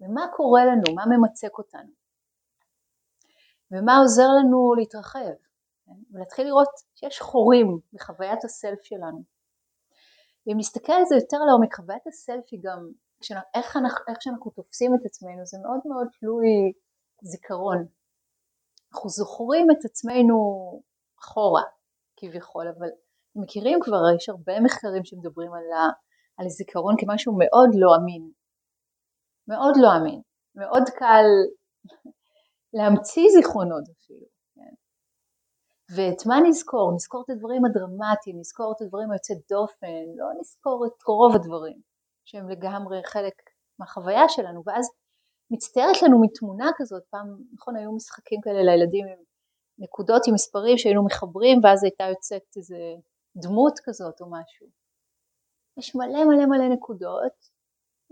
ומה 0.00 0.26
קורה 0.36 0.64
לנו, 0.64 0.94
מה 0.94 1.04
ממצק 1.06 1.58
אותנו, 1.58 1.90
ומה 3.70 3.96
עוזר 3.98 4.28
לנו 4.40 4.74
להתרחב, 4.74 5.34
כן? 5.86 5.92
ולהתחיל 6.10 6.46
לראות 6.46 6.68
שיש 6.94 7.20
חורים 7.20 7.78
בחוויית 7.92 8.44
הסלף 8.44 8.82
שלנו. 8.82 9.22
ואם 10.46 10.56
נסתכל 10.58 10.92
על 10.92 11.04
זה 11.04 11.14
יותר 11.14 11.38
לעומק, 11.38 11.74
חוויית 11.74 12.06
הסלף 12.06 12.44
היא 12.50 12.60
גם, 12.62 12.90
איך, 13.54 13.76
אנחנו, 13.76 14.04
איך 14.08 14.22
שאנחנו 14.22 14.50
תופסים 14.50 14.94
את 14.94 15.06
עצמנו, 15.06 15.46
זה 15.46 15.58
מאוד 15.62 15.80
מאוד 15.84 16.08
תלוי 16.20 16.72
זיכרון. 17.22 17.86
אנחנו 18.92 19.08
זוכרים 19.08 19.66
את 19.70 19.84
עצמנו 19.84 20.36
אחורה 21.20 21.62
כביכול, 22.16 22.68
אבל 22.78 22.88
מכירים 23.36 23.78
כבר, 23.82 24.02
יש 24.16 24.28
הרבה 24.28 24.60
מחקרים 24.60 25.04
שמדברים 25.04 25.52
על, 25.52 25.72
ה, 25.72 25.88
על 26.36 26.46
הזיכרון 26.46 26.94
כמשהו 26.98 27.32
מאוד 27.38 27.70
לא 27.74 27.96
אמין, 27.96 28.30
מאוד 29.48 29.74
לא 29.82 29.88
אמין, 29.96 30.20
מאוד 30.54 30.82
קל 30.98 31.26
להמציא 32.74 33.28
זיכרונות 33.36 33.84
אפילו, 33.94 34.26
כן? 34.54 34.74
ואת 35.96 36.26
מה 36.26 36.36
נזכור? 36.48 36.92
נזכור 36.94 37.22
את 37.24 37.30
הדברים 37.30 37.64
הדרמטיים, 37.64 38.38
נזכור 38.38 38.72
את 38.76 38.82
הדברים 38.82 39.10
היוצא 39.10 39.34
דופן, 39.50 40.04
לא 40.16 40.26
נזכור 40.40 40.86
את 40.86 41.02
רוב 41.06 41.34
הדברים 41.34 41.80
שהם 42.24 42.48
לגמרי 42.48 43.00
חלק 43.04 43.34
מהחוויה 43.78 44.28
שלנו, 44.28 44.62
ואז 44.66 44.86
מצטיירת 45.50 46.02
לנו 46.02 46.22
מתמונה 46.22 46.70
כזאת, 46.76 47.02
פעם, 47.10 47.26
נכון, 47.52 47.76
היו 47.76 47.92
משחקים 47.92 48.40
כאלה 48.40 48.62
לילדים 48.62 49.06
עם 49.06 49.18
נקודות 49.78 50.22
עם 50.26 50.34
מספרים 50.34 50.78
שהיינו 50.78 51.04
מחברים 51.04 51.58
ואז 51.64 51.84
הייתה 51.84 52.04
יוצאת 52.04 52.42
איזה 52.56 52.78
דמות 53.36 53.74
כזאת 53.84 54.20
או 54.20 54.26
משהו. 54.30 54.66
יש 55.78 55.94
מלא 55.94 56.24
מלא 56.24 56.46
מלא 56.46 56.68
נקודות, 56.74 57.55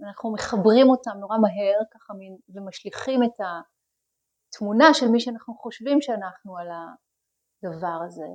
אנחנו 0.03 0.33
מחברים 0.33 0.87
אותם 0.91 1.17
נורא 1.21 1.37
מהר 1.39 1.79
ככה 1.95 2.13
ומשליכים 2.55 3.23
את 3.23 3.39
התמונה 3.41 4.95
של 4.95 5.09
מי 5.09 5.21
שאנחנו 5.21 5.55
חושבים 5.55 6.01
שאנחנו 6.01 6.59
על 6.59 6.69
הדבר 6.71 7.99
הזה, 8.07 8.29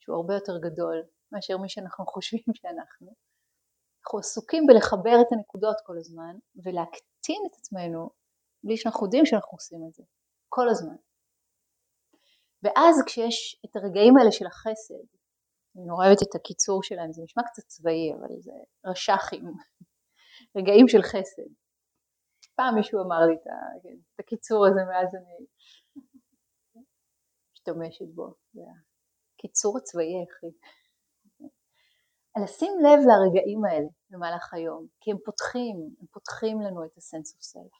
שהוא 0.00 0.16
הרבה 0.16 0.34
יותר 0.34 0.58
גדול 0.58 1.02
מאשר 1.32 1.58
מי 1.58 1.68
שאנחנו 1.68 2.06
חושבים 2.06 2.54
שאנחנו. 2.54 3.14
אנחנו 4.04 4.18
עסוקים 4.18 4.66
בלחבר 4.66 5.16
את 5.20 5.32
הנקודות 5.32 5.76
כל 5.86 5.98
הזמן 5.98 6.34
ולהקטין 6.64 7.42
את 7.46 7.54
עצמנו 7.58 8.10
בלי 8.64 8.76
שאנחנו 8.76 9.06
יודעים 9.06 9.26
שאנחנו 9.26 9.52
עושים 9.52 9.80
את 9.88 9.94
זה, 9.94 10.02
כל 10.48 10.68
הזמן. 10.68 10.96
ואז 12.62 13.02
כשיש 13.06 13.60
את 13.64 13.76
הרגעים 13.76 14.16
האלה 14.16 14.32
של 14.32 14.46
החסד, 14.46 15.04
אני 15.76 15.84
נורא 15.84 16.06
אוהבת 16.06 16.22
את 16.22 16.34
הקיצור 16.34 16.82
שלהם, 16.82 17.12
זה 17.12 17.22
נשמע 17.22 17.42
קצת 17.42 17.62
צבאי 17.66 18.12
אבל 18.14 18.40
זה 18.40 18.52
רש"כים, 18.86 19.44
רגעים 20.56 20.88
של 20.88 21.02
חסד. 21.02 21.50
פעם 22.54 22.74
מישהו 22.74 23.02
אמר 23.04 23.20
לי 23.26 23.34
את, 23.34 23.46
כן, 23.82 23.96
את 24.14 24.20
הקיצור 24.20 24.66
הזה 24.66 24.80
מאז 24.90 25.14
אני 25.14 25.46
משתמשת 27.52 28.14
בו, 28.14 28.34
זה 28.52 28.62
הקיצור 29.34 29.78
הצבאי 29.78 30.14
היחיד. 30.14 30.52
לשים 32.42 32.72
לב 32.78 32.98
לרגעים 33.08 33.64
האלה 33.64 33.88
במהלך 34.10 34.54
היום, 34.54 34.86
כי 35.00 35.10
הם 35.10 35.16
פותחים, 35.24 35.76
הם 36.00 36.06
פותחים 36.06 36.60
לנו 36.60 36.84
את 36.84 36.90
ה-sense 36.96 37.30
of 37.36 37.60
self. 37.60 37.76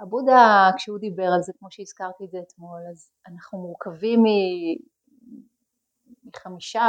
הבודה 0.00 0.70
כשהוא 0.76 0.98
דיבר 0.98 1.28
על 1.34 1.42
זה, 1.42 1.52
כמו 1.58 1.68
שהזכרתי 1.70 2.24
את 2.24 2.30
זה 2.30 2.38
אתמול, 2.48 2.80
אז 2.90 3.10
אנחנו 3.26 3.58
מורכבים 3.58 4.20
מחמישה 6.24 6.88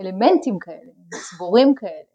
אלמנטים 0.00 0.58
כאלה, 0.60 0.92
מצבורים 1.14 1.74
כאלה, 1.74 2.13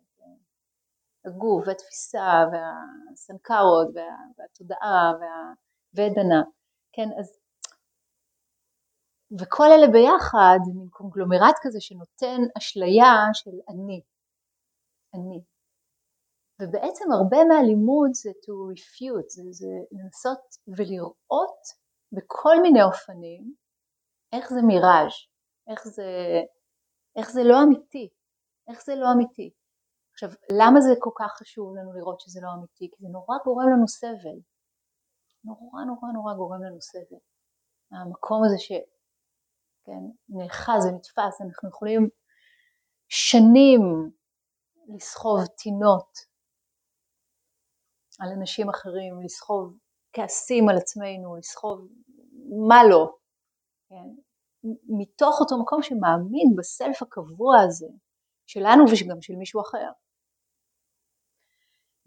הגוף 1.26 1.68
והתפיסה 1.68 2.46
והסנקרות 2.52 3.88
וה, 3.96 4.16
והתודעה 4.38 5.12
והוודנה, 5.20 6.42
כן, 6.94 7.10
אז 7.20 7.40
וכל 9.40 9.66
אלה 9.66 9.88
ביחד, 9.88 10.60
מין 10.76 10.88
קונגלומרט 10.90 11.56
כזה 11.62 11.82
שנותן 11.82 12.42
אשליה 12.58 13.14
של 13.34 13.52
אני, 13.70 14.02
אני. 15.14 15.42
ובעצם 16.62 17.12
הרבה 17.12 17.38
מהלימוד 17.50 18.10
זה 18.14 18.30
to 18.30 18.54
refute, 18.74 19.30
זה, 19.30 19.44
זה 19.52 19.68
לנסות 19.92 20.40
ולראות 20.68 21.62
בכל 22.12 22.62
מיני 22.62 22.84
אופנים 22.84 23.54
איך 24.34 24.50
זה 24.50 24.62
מיראז', 24.62 25.14
איך 25.70 25.86
איך 27.16 27.32
זה 27.32 27.42
לא 27.44 27.64
אמיתי, 27.64 28.10
איך 28.70 28.84
זה 28.84 28.96
לא 28.96 29.06
אמיתי. 29.16 29.52
עכשיו, 30.24 30.30
למה 30.60 30.82
זה 30.82 30.90
כל 31.00 31.10
כך 31.16 31.32
חשוב 31.38 31.76
לנו 31.76 31.94
לראות 31.94 32.20
שזה 32.20 32.40
לא 32.44 32.50
אמיתי? 32.54 32.90
כי 32.92 33.04
זה 33.04 33.10
נורא 33.10 33.38
גורם 33.46 33.70
לנו 33.74 33.88
סבל. 33.88 34.40
נורא 35.44 35.84
נורא 35.84 36.12
נורא 36.14 36.34
גורם 36.34 36.64
לנו 36.64 36.82
סבל. 36.82 37.18
המקום 37.92 38.42
הזה 38.46 38.58
ש... 38.60 38.72
כן, 39.86 40.04
ונתפס, 40.30 41.42
אנחנו 41.42 41.70
יכולים 41.70 42.10
שנים 43.08 44.12
לסחוב 44.88 45.46
טינות 45.46 46.18
על 48.20 48.30
אנשים 48.40 48.70
אחרים, 48.70 49.22
לסחוב 49.22 49.78
כעסים 50.14 50.70
על 50.70 50.78
עצמנו, 50.78 51.36
לסחוב 51.38 51.88
מה 52.68 52.84
לא, 52.90 53.18
כן? 53.90 54.10
מתוך 55.00 55.40
אותו 55.40 55.62
מקום 55.62 55.84
שמאמין 55.84 56.56
בסלף 56.58 57.02
הקבוע 57.02 57.60
הזה 57.62 57.88
שלנו 58.46 58.84
וגם 58.84 59.22
של 59.22 59.36
מישהו 59.36 59.62
אחר. 59.62 59.92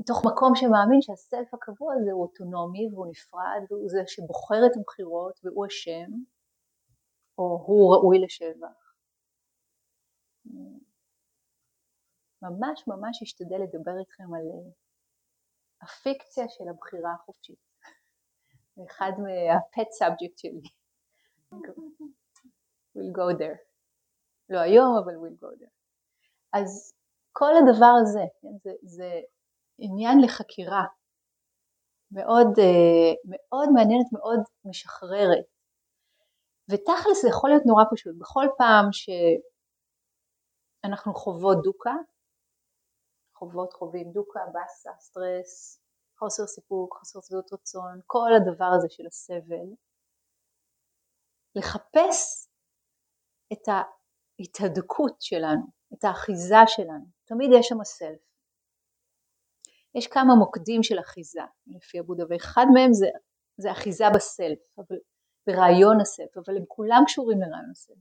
מתוך 0.02 0.22
מקום 0.26 0.52
שמאמין 0.54 1.02
שהסלף 1.02 1.54
הקבוע 1.54 1.94
הזה 1.94 2.12
הוא 2.12 2.22
אוטונומי 2.22 2.88
והוא 2.92 3.06
נפרד 3.10 3.62
והוא 3.70 3.88
זה 3.88 3.98
שבוחר 4.06 4.66
את 4.66 4.76
הבחירות 4.76 5.40
והוא 5.44 5.66
אשם 5.66 6.10
או 7.38 7.64
הוא 7.66 7.94
ראוי 7.94 8.18
לשבח. 8.18 8.94
ממש 12.42 12.84
ממש 12.86 13.22
אשתדל 13.22 13.56
לדבר 13.62 13.98
איתכם 14.00 14.34
על 14.34 14.46
הפיקציה 15.82 16.44
של 16.48 16.64
הבחירה 16.68 17.14
החופשית. 17.14 17.58
אחד 18.86 19.12
מה 19.18 19.47
pet 19.47 19.90
subject 19.90 20.38
שלי. 20.38 20.68
we'll 22.94 23.12
go 23.16 23.38
there. 23.38 23.58
לא 24.48 24.58
היום, 24.58 24.96
אבל 25.04 25.14
we'll 25.14 25.44
go 25.44 25.62
there. 25.62 25.74
אז 26.52 26.94
כל 27.32 27.52
הדבר 27.56 27.94
הזה, 28.02 28.20
כן, 28.40 28.58
זה, 28.62 28.72
זה 28.82 29.20
עניין 29.84 30.20
לחקירה 30.24 30.84
מאוד, 32.10 32.48
אה, 32.58 33.12
מאוד 33.32 33.68
מעניינת, 33.74 34.08
מאוד 34.12 34.40
משחררת. 34.64 35.46
ותכלס 36.70 37.22
זה 37.22 37.28
יכול 37.28 37.50
להיות 37.50 37.66
נורא 37.66 37.84
פשוט. 37.92 38.14
בכל 38.18 38.46
פעם 38.58 38.84
שאנחנו 40.82 41.14
חוות 41.14 41.58
דוקה, 41.64 41.94
חוות 43.38 43.72
חווים 43.72 44.12
דוקה, 44.12 44.40
באסה, 44.52 44.90
סטרס, 44.98 45.80
חוסר 46.18 46.46
סיפוק, 46.46 46.96
חוסר 46.98 47.20
שביעות 47.20 47.52
רצון, 47.52 48.00
כל 48.06 48.30
הדבר 48.36 48.70
הזה 48.76 48.88
של 48.90 49.06
הסבל, 49.06 49.68
לחפש 51.54 52.48
את 53.52 53.68
ההתהדקות 53.68 55.16
שלנו, 55.20 55.66
את 55.94 56.04
האחיזה 56.04 56.62
שלנו. 56.66 57.04
תמיד 57.24 57.50
יש 57.58 57.66
שם 57.68 57.80
הסלף. 57.80 58.31
יש 59.94 60.06
כמה 60.06 60.34
מוקדים 60.34 60.82
של 60.82 61.00
אחיזה 61.00 61.40
לפי 61.66 61.98
הבודה, 61.98 62.24
ואחד 62.30 62.66
מהם 62.74 62.92
זה, 62.92 63.08
זה 63.60 63.72
אחיזה 63.72 64.04
בסלף, 64.14 64.58
אבל, 64.78 64.96
ברעיון 65.46 66.00
הסלף, 66.00 66.36
אבל 66.36 66.56
הם 66.56 66.64
כולם 66.68 67.02
קשורים 67.06 67.38
לרעיון 67.40 67.70
הסלף. 67.70 67.98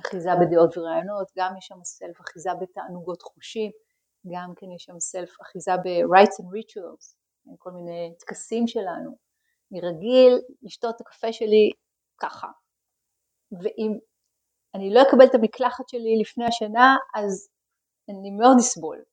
אחיזה 0.00 0.30
בדעות 0.40 0.78
ורעיונות, 0.78 1.28
גם 1.38 1.56
יש 1.58 1.66
שם 1.66 1.84
סלף, 1.84 2.20
אחיזה 2.20 2.50
בתענוגות 2.60 3.22
חושים, 3.22 3.70
גם 4.32 4.52
כן 4.56 4.66
יש 4.72 4.84
שם 4.84 5.00
סלף, 5.00 5.30
אחיזה 5.42 5.72
ב-rights 5.84 6.36
and 6.40 6.48
rituals, 6.56 7.16
כל 7.58 7.70
מיני 7.70 8.14
טקסים 8.18 8.66
שלנו. 8.66 9.16
אני 9.72 9.80
רגיל 9.80 10.38
לשתות 10.62 10.96
את 10.96 11.00
הקפה 11.00 11.32
שלי 11.32 11.70
ככה, 12.22 12.48
ואם 13.52 13.98
אני 14.74 14.94
לא 14.94 15.02
אקבל 15.02 15.26
את 15.26 15.34
המקלחת 15.34 15.88
שלי 15.88 16.20
לפני 16.20 16.44
השינה, 16.44 16.96
אז 17.16 17.48
אני 18.08 18.30
מאוד 18.30 18.56
אסבול. 18.58 19.04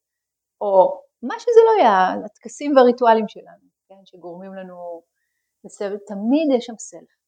או 0.62 1.02
מה 1.24 1.36
שזה 1.40 1.60
לא 1.66 1.82
יהיה, 1.82 2.26
הטקסים 2.26 2.76
והריטואלים 2.76 3.28
שלנו, 3.28 3.70
כן, 3.88 4.06
שגורמים 4.06 4.54
לנו 4.54 5.04
לסבל, 5.64 5.98
תמיד 6.08 6.58
יש 6.58 6.66
שם 6.66 6.78
סלף. 6.78 7.24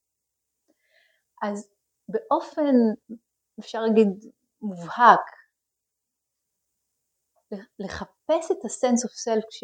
אז 1.43 1.69
באופן, 2.09 2.75
אפשר 3.59 3.81
להגיד, 3.81 4.07
מובהק, 4.61 5.25
לחפש 7.79 8.51
את 8.51 8.65
ה-sense 8.65 9.01
of 9.07 9.11
self 9.11 9.45
כש, 9.49 9.63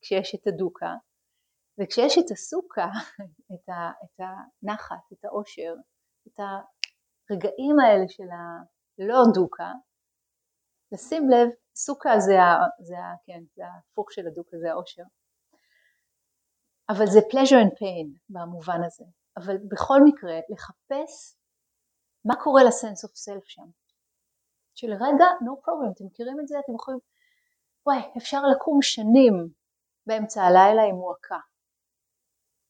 כשיש 0.00 0.34
את 0.34 0.46
הדוקה, 0.46 0.94
וכשיש 1.78 2.18
את 2.18 2.30
הסוכה, 2.30 2.86
את, 3.54 3.68
ה, 3.68 3.90
את 4.04 4.20
הנחת, 4.20 5.12
את 5.12 5.24
העושר, 5.24 5.74
את 6.26 6.40
הרגעים 7.30 7.76
האלה 7.80 8.08
של 8.08 8.28
הלא 8.30 9.22
דוקה, 9.34 9.72
לשים 10.92 11.30
לב, 11.30 11.48
סוכה 11.76 12.18
זה, 12.18 12.42
ה, 12.42 12.66
זה, 12.80 12.98
ה, 12.98 13.14
כן, 13.24 13.42
זה 13.54 13.62
ההפוך 13.66 14.12
של 14.12 14.26
הדוקה, 14.26 14.56
זה 14.58 14.70
העושר. 14.70 15.02
אבל 16.88 17.06
זה 17.06 17.20
pleasure 17.20 17.64
and 17.66 17.72
pain 17.72 18.08
במובן 18.28 18.84
הזה. 18.86 19.04
אבל 19.36 19.56
בכל 19.68 20.00
מקרה, 20.04 20.38
לחפש 20.48 21.36
מה 22.24 22.34
קורה 22.42 22.62
ל-sense 22.64 23.08
of 23.08 23.12
self 23.12 23.44
שם. 23.44 23.70
של 24.74 24.92
רגע, 24.92 25.24
no 25.40 25.64
problem, 25.64 25.92
אתם 25.94 26.04
מכירים 26.04 26.40
את 26.40 26.48
זה? 26.48 26.58
אתם 26.64 26.74
יכולים, 26.74 27.00
וואי, 27.86 27.98
אפשר 28.16 28.42
לקום 28.52 28.82
שנים 28.82 29.48
באמצע 30.06 30.42
הלילה 30.42 30.82
עם 30.82 30.94
מועקה. 30.94 31.38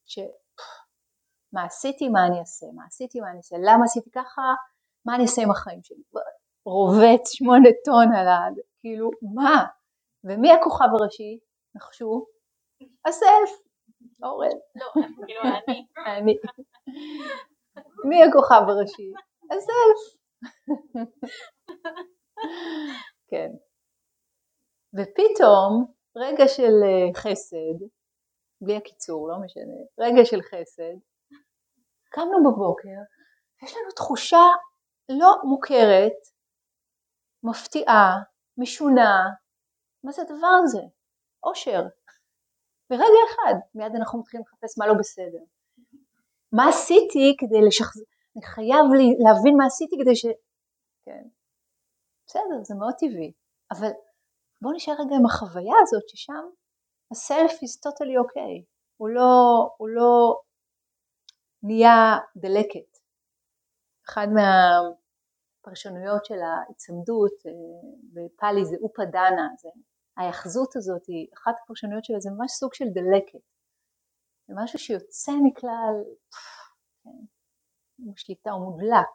ש... 0.07 0.19
מה 1.53 1.65
עשיתי, 1.65 2.09
מה 2.09 2.27
אני 2.27 2.41
אעשה, 2.41 2.67
מה 2.75 2.85
עשיתי, 2.87 3.21
מה 3.21 3.31
אני 3.31 3.39
אעשה, 3.39 3.57
למה 3.59 3.85
עשיתי 3.85 4.11
ככה, 4.11 4.43
מה 5.05 5.15
אני 5.15 5.23
אעשה 5.23 5.43
עם 5.43 5.51
החיים 5.51 5.83
שלי. 5.83 6.03
רובץ 6.67 7.29
שמונה 7.33 7.69
טון 7.85 8.13
על 8.17 8.29
ה... 8.29 8.39
כאילו, 8.81 9.11
מה? 9.35 9.65
ומי 10.25 10.53
הכוכב 10.53 10.89
הראשי? 11.01 11.39
נחשו? 11.75 12.27
הסלף, 13.05 13.51
אורן. 14.23 14.57
לא, 14.77 15.03
כאילו 15.27 15.41
אני. 15.43 15.87
אני. 16.07 16.35
מי 18.09 18.23
הכוכב 18.25 18.63
הראשי? 18.69 19.13
הסלף. 19.51 20.21
כן. 23.31 23.51
ופתאום 24.95 25.93
רגע 26.17 26.49
של 26.49 26.73
אה, 26.85 27.15
חסד, 27.15 27.87
בלי 28.61 28.77
הקיצור, 28.77 29.29
לא 29.29 29.37
משנה, 29.45 29.75
רגע 29.99 30.25
של 30.25 30.43
חסד, 30.43 30.97
קמנו 32.11 32.53
בבוקר, 32.53 32.99
יש 33.63 33.77
לנו 33.77 33.91
תחושה 33.97 34.47
לא 35.09 35.35
מוכרת, 35.45 36.13
מפתיעה, 37.45 38.17
משונה, 38.59 39.23
מה 40.05 40.13
זה 40.13 40.23
הדבר 40.23 40.55
הזה? 40.65 40.83
אושר. 41.45 41.83
ברגע 42.91 43.21
אחד, 43.31 43.55
מיד 43.75 43.93
אנחנו 43.97 44.21
מתחילים 44.21 44.45
לחפש 44.47 44.79
מה 44.79 44.87
לא 44.87 44.95
בסדר. 44.99 45.45
מה 46.53 46.69
עשיתי 46.69 47.37
כדי 47.39 47.67
לשחזר, 47.67 48.03
אני 48.37 48.45
חייב 48.45 48.85
להבין 49.25 49.55
מה 49.57 49.67
עשיתי 49.67 49.97
כדי 50.03 50.17
ש... 50.17 50.27
כן. 51.05 51.25
בסדר, 52.27 52.63
זה 52.63 52.75
מאוד 52.75 52.95
טבעי, 52.99 53.33
אבל 53.71 53.91
בואו 54.63 54.75
נשאר 54.75 54.95
רגע 54.95 55.17
עם 55.17 55.27
החוויה 55.27 55.75
הזאת 55.83 56.09
ששם 56.09 56.45
ה-self 57.11 57.53
is 57.53 57.75
totally 57.87 58.17
okay, 58.23 58.65
הוא 58.97 59.09
לא, 59.09 59.69
הוא 59.77 59.89
לא 59.89 60.41
נהיה 61.63 62.19
דלקת. 62.37 62.99
אחד 64.09 64.27
מהפרשנויות 65.61 66.25
של 66.25 66.35
ההצמדות 66.43 67.33
אה, 67.47 67.53
בפאלי 68.13 68.65
זה 68.65 68.77
אופה 68.83 69.05
דנה, 69.05 69.49
זה 69.63 69.69
ההאחזות 70.17 70.77
הזאת 70.77 71.07
היא, 71.07 71.27
אחת 71.35 71.55
הפרשנויות 71.65 72.05
שלה 72.05 72.21
זה 72.21 72.31
ממש 72.31 72.51
סוג 72.53 72.75
של 72.75 72.85
דלקת. 72.85 73.45
זה 74.49 74.55
משהו 74.57 74.79
שיוצא 74.79 75.33
מכלל, 75.45 75.95
כן, 77.05 77.21
שליטה, 78.17 78.51
הוא 78.51 78.65
מודלק. 78.65 79.13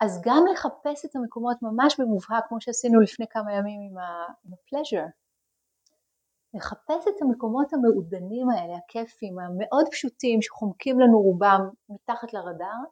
אז 0.00 0.20
גם 0.24 0.44
לחפש 0.52 1.04
את 1.04 1.16
המקומות 1.16 1.56
ממש 1.62 2.00
במובהק, 2.00 2.44
כמו 2.48 2.60
שעשינו 2.60 3.00
לפני 3.00 3.26
כמה 3.30 3.52
ימים 3.52 3.80
עם 3.90 3.98
ה-pleasure, 3.98 5.10
לחפש 6.54 7.08
את 7.08 7.22
המקומות 7.22 7.72
המעודנים 7.72 8.50
האלה, 8.50 8.74
הכיפים, 8.76 9.38
המאוד 9.38 9.86
פשוטים, 9.90 10.42
שחומקים 10.42 11.00
לנו 11.00 11.20
רובם 11.20 11.60
מתחת 11.88 12.32
לרדאר, 12.32 12.82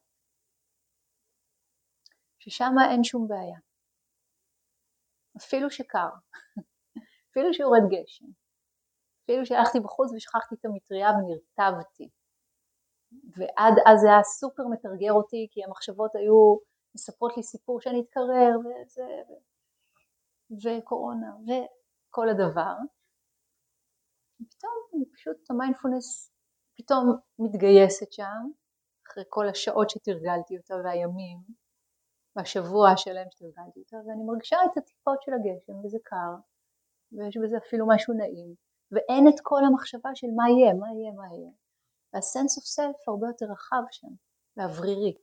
ששם 2.49 2.73
אין 2.91 3.05
שום 3.05 3.29
בעיה. 3.29 3.59
אפילו 5.37 5.71
שקר, 5.71 6.09
אפילו 7.31 7.55
שיורד 7.55 7.83
גשם, 7.91 8.27
אפילו 9.25 9.47
שהלכתי 9.47 9.81
בחוץ 9.81 10.13
ושכחתי 10.13 10.55
את 10.55 10.65
המטריה 10.65 11.09
ונרטבתי. 11.11 12.09
ועד 13.37 13.75
אז 13.87 14.01
זה 14.01 14.09
היה 14.09 14.23
סופר 14.23 14.63
מתרגר 14.73 15.13
אותי 15.13 15.49
כי 15.51 15.65
המחשבות 15.65 16.15
היו 16.15 16.57
מספרות 16.95 17.37
לי 17.37 17.43
סיפור 17.43 17.81
שאני 17.81 18.01
אתקרר 18.01 18.59
וזה, 18.59 19.09
וקורונה 20.51 21.31
וכל 21.47 22.29
הדבר. 22.29 22.75
ופתאום 24.41 24.73
אני 24.95 25.05
פשוט, 25.15 25.51
המיינדפולנס 25.51 26.33
פתאום 26.79 27.17
מתגייסת 27.39 28.13
שם, 28.13 28.51
אחרי 29.07 29.25
כל 29.29 29.49
השעות 29.49 29.91
שתרגלתי 29.91 30.57
אותה 30.59 30.75
והימים, 30.85 31.39
והשבוע 32.37 32.91
השלם 32.91 33.27
שתרגלתי 33.31 33.81
אותה, 33.81 33.97
ואני 33.97 34.25
מרגישה 34.25 34.57
את 34.65 34.77
הטיפות 34.77 35.23
של 35.23 35.33
הגשם, 35.33 35.85
וזה 35.85 35.99
קר, 36.05 36.35
ויש 37.13 37.37
בזה 37.37 37.57
אפילו 37.67 37.87
משהו 37.89 38.15
נעים, 38.15 38.55
ואין 38.93 39.29
את 39.29 39.41
כל 39.43 39.65
המחשבה 39.65 40.11
של 40.15 40.27
מה 40.37 40.45
יהיה, 40.51 40.75
מה 40.75 40.87
יהיה, 40.93 41.13
מה 41.13 41.27
יהיה. 41.35 41.51
וה 42.13 42.25
sense 42.25 42.57
of 42.57 42.65
self 42.65 43.09
הרבה 43.09 43.27
יותר 43.27 43.47
רחב 43.53 43.83
שם, 43.91 44.09
ואוורירי. 44.57 45.15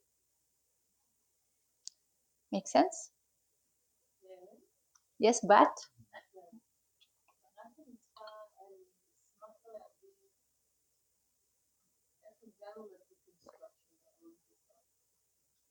make 2.56 2.68
sense? 2.68 3.12
Yes, 5.20 5.40
but? 5.52 5.76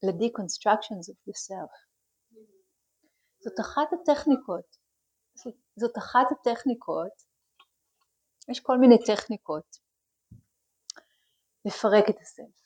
ל-deconstructions 0.05 1.07
of 1.13 1.19
the 1.29 1.37
self. 1.49 1.75
זאת 3.41 3.61
אחת 3.61 3.89
הטכניקות, 3.93 4.77
זאת 5.77 5.99
אחת 5.99 6.27
הטכניקות, 6.31 7.23
יש 8.51 8.61
כל 8.61 8.79
מיני 8.79 8.99
טכניקות 9.07 9.77
לפרק 11.65 12.05
את 12.11 12.21
הסלף, 12.21 12.65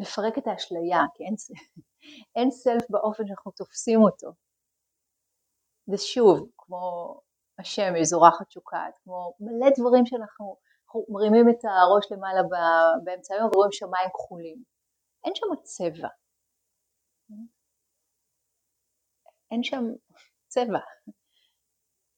לפרק 0.00 0.38
את 0.38 0.46
האשליה, 0.46 1.00
כי 1.14 1.24
אין, 1.24 1.34
אין 2.36 2.50
סלף 2.50 2.90
באופן 2.90 3.26
שאנחנו 3.26 3.50
תופסים 3.50 4.00
אותו. 4.02 4.32
ושוב, 5.92 6.50
כמו 6.58 7.20
השמש 7.58 8.00
זורחת 8.02 8.50
שוקעת, 8.50 8.94
כמו 9.04 9.34
מלא 9.40 9.70
דברים 9.78 10.06
שאנחנו 10.06 10.56
מרימים 11.08 11.48
את 11.50 11.64
הראש 11.64 12.12
למעלה 12.12 12.42
באמצע 13.04 13.34
היום 13.34 13.50
ורואים 13.52 13.72
שמיים 13.72 14.08
כחולים. 14.14 14.62
אין 15.24 15.32
שם 15.34 15.46
צבע, 15.62 16.08
אין 19.50 19.62
שם 19.62 19.84
צבע. 20.46 20.80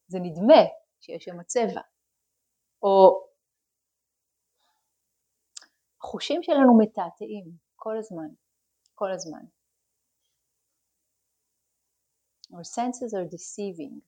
זה 0.07 0.18
נדמה 0.18 0.62
שיש 1.00 1.24
שם 1.24 1.42
צבע. 1.42 1.80
או 2.82 3.26
החושים 6.00 6.42
שלנו 6.42 6.78
מתעתעים 6.78 7.44
כל 7.76 7.98
הזמן, 7.98 8.34
כל 8.94 9.12
הזמן. 9.12 9.44
Our 12.52 12.64
senses 12.64 13.12
are 13.14 13.28
deceiving. 13.34 14.00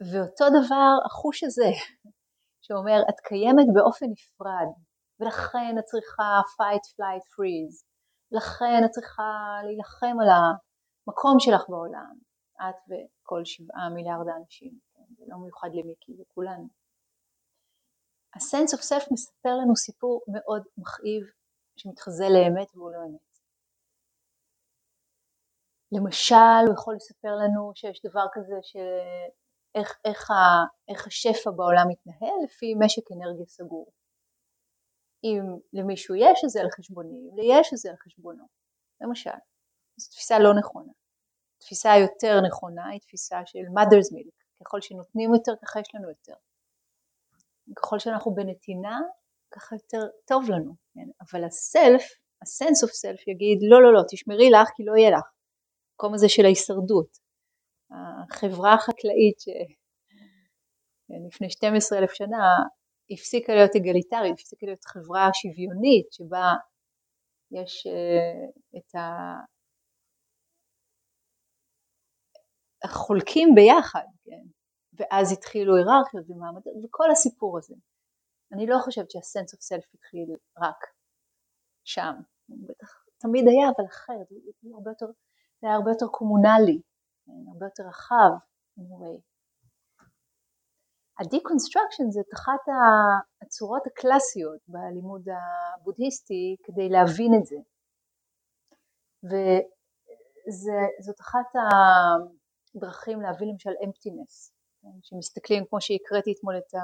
ואותו 0.00 0.44
דבר 0.48 0.92
החוש 1.06 1.44
הזה 1.44 1.70
שאומר 2.64 3.00
את 3.10 3.20
קיימת 3.20 3.66
באופן 3.74 4.06
נפרד 4.12 4.85
ולכן 5.20 5.78
את 5.78 5.84
צריכה 5.84 6.40
fight, 6.56 6.84
flight, 6.94 7.24
freeze, 7.34 7.84
לכן 8.30 8.84
את 8.84 8.90
צריכה 8.90 9.58
להילחם 9.64 10.16
על 10.22 10.28
המקום 10.28 11.40
שלך 11.40 11.68
בעולם, 11.68 12.14
את 12.60 12.80
וכל 12.88 13.44
שבעה 13.44 13.88
מיליארד 13.94 14.28
האנשים, 14.28 14.78
כן? 14.92 15.14
זה 15.16 15.24
לא 15.28 15.36
מיוחד 15.38 15.68
למיקי, 15.72 16.14
זה 16.16 16.24
כולנו. 16.34 16.68
הסנס 18.36 18.74
אוף 18.74 18.82
סלף 18.82 19.04
מספר 19.12 19.54
לנו 19.60 19.76
סיפור 19.76 20.22
מאוד 20.28 20.62
מכאיב 20.78 21.22
שמתחזה 21.76 22.24
לאמת 22.28 22.68
והוא 22.74 22.90
לא 22.90 22.98
אמת. 23.06 23.26
למשל 25.92 26.64
הוא 26.66 26.74
יכול 26.74 26.94
לספר 26.94 27.34
לנו 27.42 27.72
שיש 27.74 28.00
דבר 28.04 28.26
כזה 28.32 28.54
שאיך 28.62 29.98
איך, 30.04 30.30
איך 30.88 31.06
השפע 31.06 31.50
בעולם 31.50 31.86
מתנהל 31.88 32.34
לפי 32.44 32.74
משק 32.78 33.02
אנרגיה 33.12 33.46
סגור. 33.46 33.92
אם 35.26 35.42
למישהו 35.72 36.14
יש 36.14 36.44
את 36.44 36.50
זה 36.50 36.60
על 36.60 36.70
חשבוני, 36.70 37.08
אם 37.08 37.36
לי 37.36 37.60
יש 37.60 37.72
את 37.72 37.78
זה 37.78 37.90
על 37.90 37.96
חשבונו, 37.96 38.44
למשל, 39.00 39.38
זו 39.96 40.10
תפיסה 40.10 40.38
לא 40.38 40.54
נכונה. 40.58 40.92
התפיסה 41.56 41.92
היותר 41.92 42.40
נכונה 42.48 42.88
היא 42.88 43.00
תפיסה 43.00 43.40
של 43.46 43.58
mother's 43.58 44.14
milk, 44.14 44.30
ככל 44.60 44.80
שנותנים 44.80 45.34
יותר 45.34 45.52
ככה 45.62 45.80
יש 45.80 45.94
לנו 45.94 46.08
יותר. 46.08 46.34
ככל 47.76 47.98
שאנחנו 47.98 48.34
בנתינה 48.34 49.00
ככה 49.50 49.74
יותר 49.74 50.06
טוב 50.26 50.50
לנו, 50.50 50.74
כן? 50.94 51.08
אבל 51.20 51.44
הסלף, 51.44 52.02
הסנס 52.42 52.84
אוף 52.84 52.92
סלף 52.92 53.28
יגיד 53.28 53.58
לא 53.62 53.82
לא 53.82 53.94
לא 53.94 54.02
תשמרי 54.10 54.50
לך 54.50 54.68
כי 54.76 54.84
לא 54.84 54.96
יהיה 54.96 55.10
לך, 55.10 55.24
המקום 55.92 56.14
הזה 56.14 56.28
של 56.28 56.44
ההישרדות, 56.44 57.18
החברה 57.90 58.74
החקלאית 58.74 59.40
שלפני 59.40 61.50
12 61.50 61.98
אלף 61.98 62.12
שנה 62.12 62.56
הפסיקה 63.10 63.54
להיות 63.54 63.76
אגליטרית, 63.76 64.34
הפסיקה 64.40 64.66
להיות 64.66 64.84
חברה 64.84 65.30
שוויונית 65.32 66.12
שבה 66.12 66.54
יש 67.50 67.86
uh, 67.86 68.78
את 68.78 68.94
ה... 68.94 69.00
החולקים 72.84 73.48
ביחד, 73.54 74.06
כן? 74.24 74.42
ואז 74.92 75.32
התחילו 75.32 75.76
היררכיות 75.76 76.30
ומעמד, 76.30 76.62
וכל 76.84 77.10
הסיפור 77.10 77.58
הזה. 77.58 77.74
אני 78.52 78.66
לא 78.66 78.76
חושבת 78.84 79.10
שהסנס 79.10 79.54
אוף 79.54 79.60
סלף 79.60 79.94
התחיל 79.94 80.28
רק 80.58 80.84
שם, 81.84 82.12
בטח 82.48 83.04
תמיד 83.18 83.44
היה, 83.48 83.68
אבל 83.76 83.86
אחרת, 83.86 84.26
זה 85.60 85.66
היה 85.66 85.74
הרבה 85.74 85.90
יותר 85.90 86.06
קומונלי, 86.06 86.80
כן? 87.26 87.32
הרבה 87.52 87.66
יותר 87.66 87.82
רחב, 87.88 88.30
anyway. 88.80 89.35
ה-deconstruction 91.18 92.10
זאת 92.10 92.30
אחת 92.34 92.62
הצורות 93.42 93.82
הקלאסיות 93.86 94.60
בלימוד 94.68 95.28
הבודהיסטי 95.28 96.56
כדי 96.64 96.88
להבין 96.88 97.32
את 97.40 97.46
זה. 97.46 97.56
וזאת 99.24 101.20
אחת 101.20 101.48
הדרכים 102.74 103.20
להבין 103.20 103.48
למשל 103.48 103.70
כן? 104.82 104.98
שמסתכלים 105.02 105.64
כמו 105.68 105.80
שהקראתי 105.80 106.32
אתמול 106.38 106.58
את, 106.58 106.74
ה, 106.74 106.78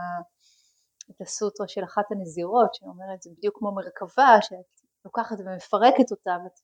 את 1.10 1.20
הסוטרה 1.20 1.68
של 1.68 1.84
אחת 1.84 2.04
הנזירות 2.10 2.74
שאומרת 2.74 3.22
זה 3.22 3.30
בדיוק 3.36 3.58
כמו 3.58 3.74
מרכבה 3.74 4.36
שאת 4.40 4.80
לוקחת 5.04 5.36
ומפרקת 5.40 6.10
אותה 6.10 6.36
ואת 6.44 6.60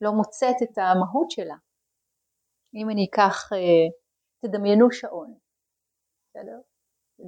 לא 0.00 0.12
מוצאת 0.12 0.56
את 0.62 0.78
המהות 0.78 1.30
שלה. 1.30 1.56
אם 2.74 2.90
אני 2.90 3.06
אקח, 3.10 3.52
אה, 3.52 3.88
תדמיינו 4.40 4.92
שעון, 4.92 5.34
בסדר? 6.28 6.71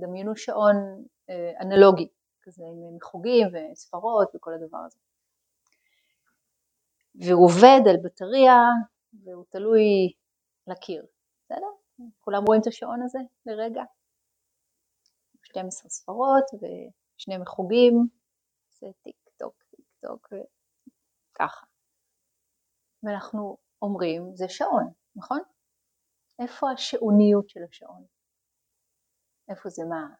דמיינו 0.00 0.36
שעון 0.36 1.04
אה, 1.30 1.52
אנלוגי, 1.60 2.08
כזה 2.42 2.64
עם 2.64 3.00
חוגים 3.02 3.46
וספרות 3.52 4.32
וכל 4.34 4.54
הדבר 4.54 4.78
הזה. 4.86 4.98
והוא 7.14 7.44
עובד 7.44 7.88
על 7.90 7.96
בטריה 8.04 8.60
והוא 9.24 9.44
תלוי 9.48 10.12
לקיר, 10.66 11.06
בסדר? 11.44 11.66
כולם 12.20 12.42
רואים 12.46 12.60
את 12.60 12.66
השעון 12.66 13.02
הזה 13.02 13.18
לרגע? 13.46 13.82
12 15.42 15.90
ספרות 15.90 16.44
ושני 16.54 17.38
מחוגים, 17.38 18.08
זה 18.80 18.86
טיק 19.02 19.16
טוק 19.36 19.62
טיק 19.70 19.86
טוק 20.00 20.32
וככה. 20.32 21.66
ואנחנו 23.02 23.56
אומרים 23.82 24.36
זה 24.36 24.48
שעון, 24.48 24.92
נכון? 25.16 25.40
איפה 26.38 26.70
השעוניות 26.70 27.48
של 27.48 27.60
השעון? 27.68 28.04
איפה 29.48 29.68
זה 29.68 29.82
מה? 29.88 30.14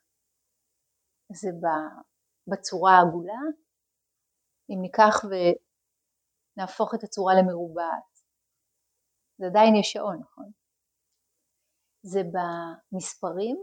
זה 1.32 1.48
בצורה 2.52 2.92
העגולה? 2.92 3.40
אם 4.70 4.78
ניקח 4.82 5.14
ונהפוך 5.24 6.94
את 6.94 7.02
הצורה 7.04 7.34
למרובעת, 7.40 8.14
זה 9.38 9.46
עדיין 9.46 9.74
יש 9.80 9.92
שעון, 9.92 10.20
נכון? 10.20 10.50
זה 12.02 12.20
במספרים, 12.34 13.56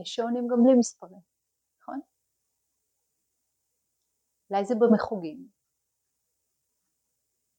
יש 0.00 0.14
שעונים 0.14 0.46
גם 0.50 0.56
בלי 0.64 0.74
מספרים, 0.78 1.20
נכון? 1.80 2.00
אולי 4.50 4.64
זה 4.64 4.74
במחוגים. 4.80 5.48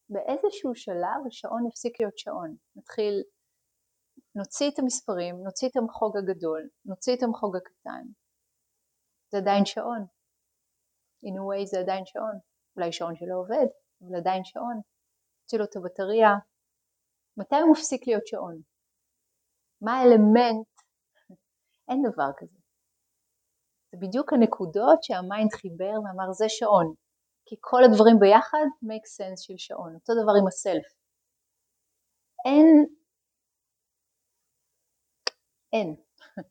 באיזשהו 0.09 0.75
שלב 0.75 1.19
השעון 1.27 1.67
יפסיק 1.67 1.99
להיות 1.99 2.17
שעון. 2.17 2.55
נתחיל, 2.75 3.23
נוציא 4.35 4.69
את 4.69 4.79
המספרים, 4.79 5.35
נוציא 5.43 5.67
את 5.69 5.75
המחוג 5.77 6.17
הגדול, 6.17 6.69
נוציא 6.85 7.15
את 7.15 7.23
המחוג 7.23 7.55
הקטן. 7.55 8.03
זה 9.31 9.37
עדיין 9.37 9.65
שעון. 9.65 10.05
in 11.25 11.35
a 11.39 11.43
way 11.47 11.65
זה 11.65 11.79
עדיין 11.79 12.05
שעון. 12.05 12.39
אולי 12.75 12.91
שעון 12.91 13.15
שלא 13.15 13.35
עובד, 13.41 13.67
אבל 14.01 14.15
עדיין 14.17 14.43
שעון. 14.43 14.81
נוציא 15.41 15.57
לו 15.59 15.65
את 15.65 15.75
הבטריה. 15.75 16.33
מתי 17.37 17.55
הוא 17.55 17.71
מפסיק 17.71 18.07
להיות 18.07 18.27
שעון? 18.27 18.61
מה 19.81 19.91
האלמנט? 19.99 20.71
אין 21.89 21.99
דבר 22.11 22.31
כזה. 22.37 22.59
זה 23.91 23.97
בדיוק 24.01 24.33
הנקודות 24.33 25.03
שהמיינד 25.03 25.51
חיבר 25.53 25.95
ואמר 26.03 26.31
זה 26.31 26.45
שעון. 26.49 26.93
כי 27.45 27.55
כל 27.59 27.81
הדברים 27.83 28.17
ביחד 28.19 28.65
make 28.89 29.07
sense 29.17 29.39
של 29.45 29.57
שעון. 29.57 29.95
אותו 29.95 30.13
דבר 30.23 30.33
עם 30.41 30.47
הסלף. 30.47 30.87
אין, 32.45 32.67
אין. 35.73 35.95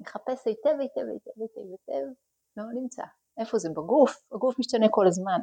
נחפש 0.00 0.46
היטב 0.46 0.80
היטב 0.80 1.08
היטב 1.12 1.40
היטב 1.40 1.70
היטב, 1.70 2.06
לא 2.56 2.64
נמצא. 2.74 3.02
איפה 3.38 3.58
זה? 3.58 3.68
בגוף? 3.70 4.22
הגוף 4.32 4.58
משתנה 4.58 4.86
כל 4.90 5.06
הזמן. 5.06 5.40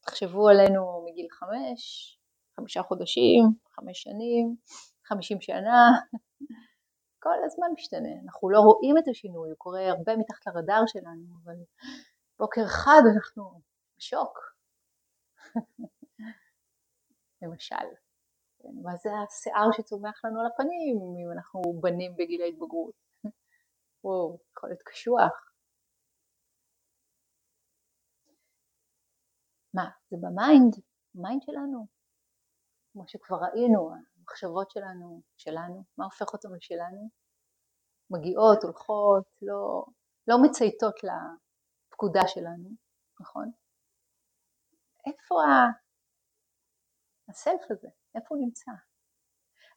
תחשבו 0.00 0.48
עלינו 0.48 1.06
מגיל 1.06 1.26
חמש, 1.30 2.14
חמישה 2.56 2.82
חודשים, 2.82 3.42
חמש 3.68 4.02
שנים, 4.02 4.56
חמישים 5.04 5.40
שנה, 5.40 5.90
כל 7.24 7.44
הזמן 7.44 7.66
משתנה. 7.74 8.08
אנחנו 8.24 8.50
לא 8.50 8.60
רואים 8.60 8.98
את 8.98 9.08
השינוי, 9.10 9.48
הוא 9.48 9.58
קורה 9.58 9.88
הרבה 9.88 10.16
מתחת 10.16 10.46
לרדאר 10.46 10.82
שלנו, 10.86 11.24
אבל 11.44 11.54
בוקר 12.38 12.60
אחד 12.64 13.00
אנחנו 13.14 13.60
בשוק. 13.98 14.38
למשל. 17.42 18.07
כן, 18.68 18.82
מה 18.82 18.96
זה 18.96 19.08
השיער 19.24 19.68
שצומח 19.72 20.24
לנו 20.24 20.40
על 20.40 20.46
הפנים 20.46 20.96
אם 20.96 21.32
אנחנו 21.32 21.60
בנים 21.80 22.16
בגיל 22.16 22.42
ההתבגרות? 22.42 22.94
וואו, 24.04 24.38
יכול 24.52 24.70
להיות 24.70 24.82
קשוח. 24.82 25.52
מה, 29.74 29.90
זה 30.10 30.16
ב 30.20 30.29
mind, 30.29 30.74
ב 31.14 31.20
mind 31.20 31.42
שלנו. 31.42 31.86
כמו 32.92 33.08
שכבר 33.08 33.36
ראינו, 33.36 33.90
המחשבות 34.18 34.70
שלנו, 34.70 35.22
שלנו, 35.36 35.84
מה 35.98 36.04
הופך 36.04 36.32
אותם 36.32 36.54
לשלנו? 36.54 37.08
מגיעות, 38.10 38.62
הולכות, 38.62 39.24
לא, 39.42 39.84
לא 40.28 40.36
מצייתות 40.42 40.94
לפקודה 41.04 42.20
שלנו, 42.26 42.68
נכון? 43.20 43.50
איפה 45.06 45.34
הסלף 47.28 47.70
הזה? 47.70 47.88
איפה 48.14 48.26
הוא 48.28 48.44
נמצא? 48.44 48.70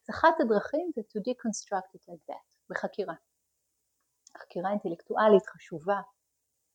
אז 0.02 0.10
אחת 0.10 0.34
הדרכים 0.40 0.90
זה 0.94 1.00
to 1.00 1.20
deconstruct 1.28 1.90
it 1.96 2.02
like 2.10 2.24
that, 2.30 2.44
בחקירה. 2.70 3.14
חקירה 4.38 4.70
אינטלקטואלית 4.70 5.46
חשובה, 5.46 6.00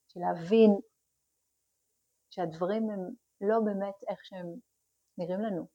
של 0.07 0.19
להבין 0.19 0.71
שהדברים 2.29 2.83
הם 2.89 3.15
לא 3.41 3.57
באמת 3.65 3.95
איך 4.09 4.19
שהם 4.25 4.47
נראים 5.17 5.41
לנו, 5.41 5.67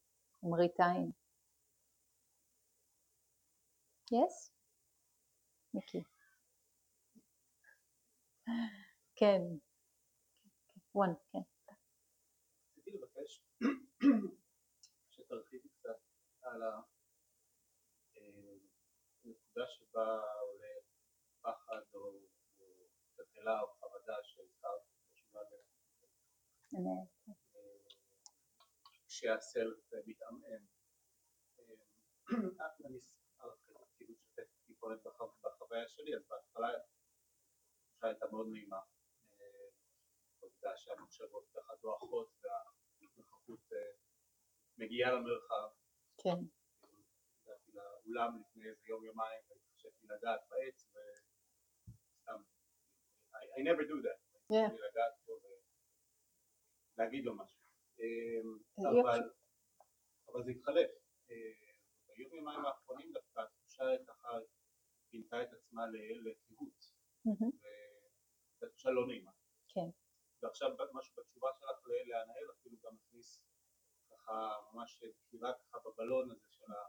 מראית 0.42 0.80
עין. 0.80 1.11
Yes? 4.14 4.50
מיקי. 5.74 6.03
כן. 9.16 9.40
וואן, 10.94 11.12
כן. 11.32 11.38
רציתי 12.70 12.90
לבקש 12.90 13.40
שתרחיבי 13.59 14.28
קצת 14.28 14.41
על 16.53 16.62
הנקודה 19.24 19.66
שבה 19.66 20.20
עולה 20.40 20.74
פחד 21.40 21.82
או 21.94 22.18
תקלה 23.16 23.61
או 23.61 23.66
חרדה 23.74 24.16
שהזכרת 24.22 24.82
חשובה 25.12 25.40
שהסלף 29.09 29.92
מתעמעם. 30.07 30.66
אני 32.86 32.98
כאילו 33.96 34.14
שתף 34.16 34.48
טיפונת 34.66 35.00
בחוויה 35.42 35.88
שלי, 35.88 36.16
אז 36.16 36.22
בהתחלה 36.28 36.68
הייתה 38.03 38.26
מאוד 38.32 38.46
נעימה. 38.53 38.80
העובדה 40.40 40.76
שהמחשבות 40.76 41.48
ככה 41.55 41.72
דועכות 41.82 42.28
והנוכחות 42.42 43.61
מגיעה 44.78 45.12
למרחב. 45.12 45.82
כן. 46.25 46.39
הגעתי 47.43 47.73
לאולם 47.73 48.41
לפני 48.41 48.68
איזה 48.68 48.83
יום 48.89 49.05
יומיים 49.05 49.41
והתחשבתי 49.49 50.07
לגעת 50.07 50.41
בעץ 50.51 50.87
וסתם 50.93 52.43
I 53.59 53.62
never 53.68 53.85
do 53.91 53.97
that. 54.07 54.20
לגעת 54.51 55.14
בו 55.27 55.33
ולהגיד 56.99 57.25
לו 57.25 57.37
משהו. 57.37 57.62
אבל, 58.79 59.20
אבל 60.29 60.45
זה 60.45 60.51
התחלף. 60.51 60.91
ביום 62.16 62.35
יומיים 62.35 62.64
האחרונים 62.66 63.12
דווקא 63.12 63.41
התחושה 63.41 63.85
ככה 64.09 64.29
פינתה 65.11 65.43
את 65.43 65.53
עצמה 65.53 65.83
לקהות. 66.25 66.79
וזו 67.27 68.70
תחושה 68.70 68.91
לא 68.91 69.07
נעימה. 69.07 69.31
כן. 69.68 69.89
ועכשיו 70.43 70.68
משהו 70.93 71.14
בתשובה 71.16 71.49
שלך 71.53 71.68
להנהל 72.07 72.51
אפילו 72.61 72.77
גם 72.85 72.95
מכניס 72.95 73.43
ככה 74.23 74.57
ממש 74.73 75.03
דקירה 75.27 75.53
ככה 75.53 75.79
בבלון 75.85 76.31
הזה 76.31 76.47
של, 76.51 76.73
ה, 76.73 76.85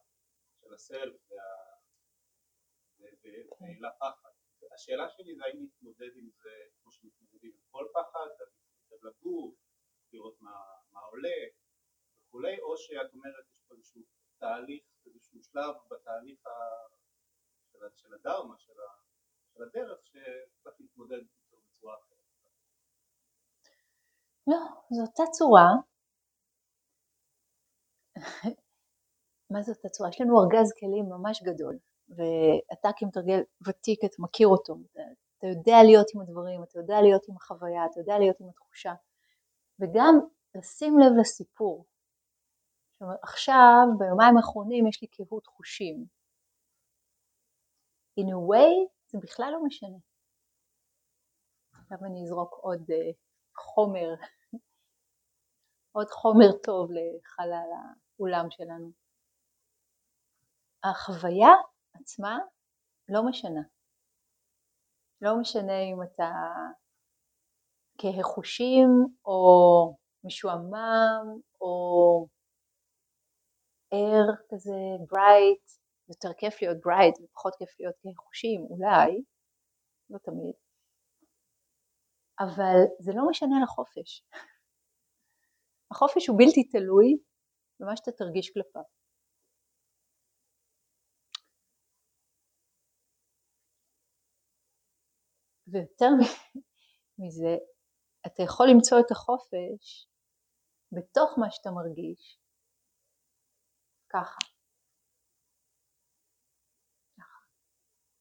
של 0.62 0.74
הסלף 0.74 1.22
והעלה 3.00 3.92
פחד. 4.00 4.30
השאלה 4.74 5.10
שלי 5.10 5.36
זה 5.36 5.44
האם 5.46 5.60
להתמודד 5.62 6.12
עם 6.16 6.30
זה 6.30 6.50
כמו 6.82 6.92
שמתמודדים 6.92 7.52
עם 7.56 7.62
כל 7.72 7.86
פחד, 7.94 8.28
להתמודד 8.40 9.04
לגוף, 9.08 9.56
לראות 10.14 10.42
מה, 10.42 10.56
מה 10.92 11.00
עולה 11.00 11.40
וכולי, 12.28 12.62
או 12.62 12.78
שאת 12.78 13.14
אומרת 13.14 13.46
יש 13.54 13.62
פה 13.68 13.76
איזשהו 13.76 14.02
תהליך, 14.38 14.84
איזשהו 15.06 15.44
שלב 15.44 15.76
בתהליך 15.92 16.46
ה, 16.46 16.52
של, 17.72 17.80
של 17.96 18.14
הדרמה, 18.14 18.56
של, 18.58 18.72
ה, 18.72 18.90
של 19.54 19.64
הדרך, 19.64 20.06
שצריך 20.06 20.76
להתמודד 20.80 21.22
בצורה 21.52 21.96
אחרת. 21.96 22.18
לא, 24.48 24.58
זו 24.90 25.02
אותה 25.02 25.24
צורה. 25.32 25.93
מה 29.52 29.62
זה 29.62 29.72
אותה 29.72 29.90
צורה? 29.90 30.10
יש 30.10 30.22
לנו 30.22 30.42
ארגז 30.42 30.74
כלים 30.80 31.06
ממש 31.10 31.44
גדול, 31.44 31.78
ואתה 32.10 32.90
כמתרגל 32.98 33.40
ותיק, 33.68 34.00
אתה 34.06 34.16
מכיר 34.20 34.48
אותו, 34.48 34.76
אתה 35.38 35.48
יודע 35.48 35.78
להיות 35.86 36.08
עם 36.16 36.22
הדברים, 36.22 36.64
אתה 36.64 36.80
יודע 36.80 37.02
להיות 37.02 37.24
עם 37.30 37.36
החוויה, 37.36 37.86
אתה 37.92 38.00
יודע 38.00 38.20
להיות 38.20 38.40
עם 38.40 38.50
התחושה, 38.50 38.94
וגם 39.80 40.20
לשים 40.56 41.00
לב 41.00 41.12
לסיפור. 41.20 41.86
זאת 42.92 43.02
אומרת, 43.02 43.20
עכשיו, 43.24 43.86
ביומיים 43.98 44.38
האחרונים 44.38 44.88
יש 44.88 45.02
לי 45.02 45.08
קהות 45.08 45.48
חושים. 45.48 46.06
In 48.20 48.24
a 48.24 48.40
way, 48.50 48.90
זה 49.12 49.18
בכלל 49.22 49.50
לא 49.52 49.64
משנה. 49.64 49.98
עכשיו 51.72 51.98
אני 52.06 52.24
אזרוק 52.24 52.54
עוד 52.62 52.82
uh, 52.92 53.16
חומר, 53.58 54.10
עוד 55.96 56.08
חומר 56.10 56.52
טוב 56.64 56.90
לחלל 56.92 57.70
האולם 58.24 58.50
שלנו. 58.50 58.92
החוויה 60.84 61.50
עצמה 61.94 62.40
לא 63.10 63.22
משנה. 63.30 63.62
לא 65.22 65.32
משנה 65.42 65.80
אם 65.80 66.04
אתה 66.04 66.32
כהה 67.98 68.34
חושים 68.34 68.90
או 69.26 69.96
משועמם 70.24 71.26
או 71.62 72.28
ער 73.92 74.36
כזה 74.50 74.80
bright, 75.10 75.72
יותר 76.10 76.34
כיף 76.38 76.62
להיות 76.62 76.78
bright 76.84 77.16
ופחות 77.24 77.56
כיף 77.56 77.70
להיות 77.80 77.96
כחושים, 77.96 78.62
אולי, 78.70 79.24
לא 80.10 80.18
תמיד, 80.18 80.56
אבל 82.40 82.78
זה 83.00 83.12
לא 83.16 83.30
משנה 83.30 83.56
לחופש. 83.64 84.24
החופש 85.92 86.28
הוא 86.28 86.38
בלתי 86.38 86.64
תלוי 86.64 87.18
במה 87.80 87.98
שאתה 87.98 88.12
תרגיש 88.12 88.52
כלפיו. 88.54 88.84
ויותר 95.68 96.10
מזה, 97.20 97.56
אתה 98.28 98.44
יכול 98.44 98.68
למצוא 98.72 98.98
את 99.00 99.12
החופש 99.12 100.08
בתוך 100.92 101.30
מה 101.38 101.52
שאתה 101.52 101.70
מרגיש. 101.72 102.40
ככה. 104.10 104.54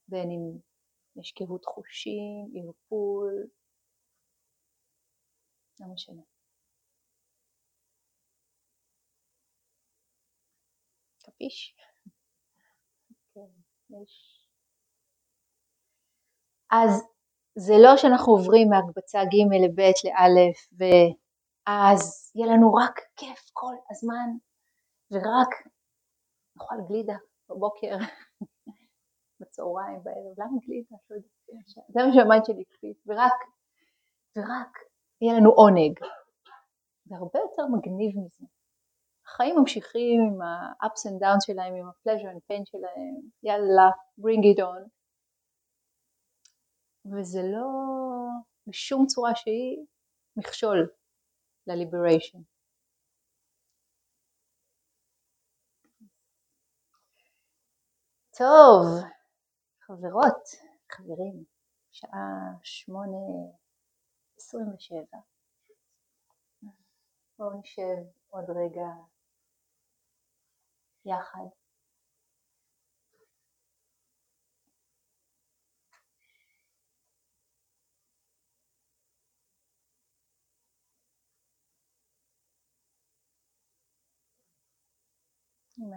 בין 0.09 0.29
אם 0.31 0.59
יש 1.21 1.33
קהות 1.33 1.65
חושים, 1.65 2.53
ערפול, 2.57 3.47
לא 5.81 5.87
משנה. 5.95 6.32
קפיש? 11.23 11.77
כן. 13.35 13.41
אז 16.71 17.03
זה 17.59 17.75
לא 17.83 17.97
שאנחנו 17.97 18.33
עוברים 18.33 18.69
מהקבצה 18.69 19.19
ג' 19.25 19.55
לב' 19.65 19.79
לא' 19.79 20.53
ואז 20.79 22.33
יהיה 22.35 22.47
לנו 22.55 22.75
רק 22.75 23.01
כיף 23.17 23.51
כל 23.53 23.75
הזמן 23.91 24.29
ורק 25.11 25.73
נאכל 26.57 26.75
גלידה 26.89 27.17
בבוקר, 27.49 27.97
בצהריים, 29.41 30.01
בערב, 30.03 30.35
למה 30.39 30.59
גלידה? 30.67 30.97
לא 31.11 31.17
זה 31.89 32.07
מה 32.07 32.13
שהמיינד 32.15 32.45
שלי 32.45 32.65
הקפיץ, 32.71 33.07
ורק, 33.07 33.39
ורק 34.37 34.79
יהיה 35.21 35.35
לנו 35.39 35.51
עונג. 35.51 35.99
זה 37.05 37.17
הרבה 37.17 37.39
יותר 37.39 37.63
מגניב 37.67 38.13
מזה. 38.19 38.47
החיים 39.27 39.55
ממשיכים 39.59 40.21
עם 40.21 40.43
ה-ups 40.43 41.09
and 41.09 41.21
downs 41.23 41.47
שלהם, 41.47 41.75
עם 41.75 41.87
ה-pleasure 41.89 42.35
and 42.35 42.41
pain 42.53 42.65
שלהם, 42.65 43.31
יאללה, 43.43 43.91
bring 44.21 44.43
it 44.55 44.61
on. 44.63 44.89
וזה 47.05 47.41
לא 47.43 47.69
בשום 48.67 49.07
צורה 49.07 49.35
שהיא 49.35 49.87
מכשול 50.37 50.91
ל-liberation. 51.67 52.43
טוב, 58.39 58.87
חברות, 59.81 60.43
חברים, 60.93 61.45
שעה 61.93 62.59
שמונה 62.63 63.53
עשרים 64.39 64.75
ושבע. 64.75 65.19
בואו 67.39 67.61
נשב 67.61 67.97
עוד 68.29 68.45
רגע 68.51 68.87
יחד. 71.05 71.47
עם 85.79 85.91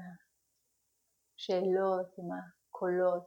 השאלות, 1.38 2.18
עם 2.18 2.30
הקולות, 2.32 3.24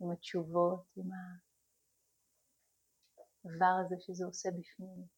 עם 0.00 0.10
התשובות, 0.10 0.84
עם 0.96 1.08
הדבר 3.44 3.74
הזה 3.86 3.96
שזה 3.98 4.24
עושה 4.24 4.48
בפנים. 4.50 5.17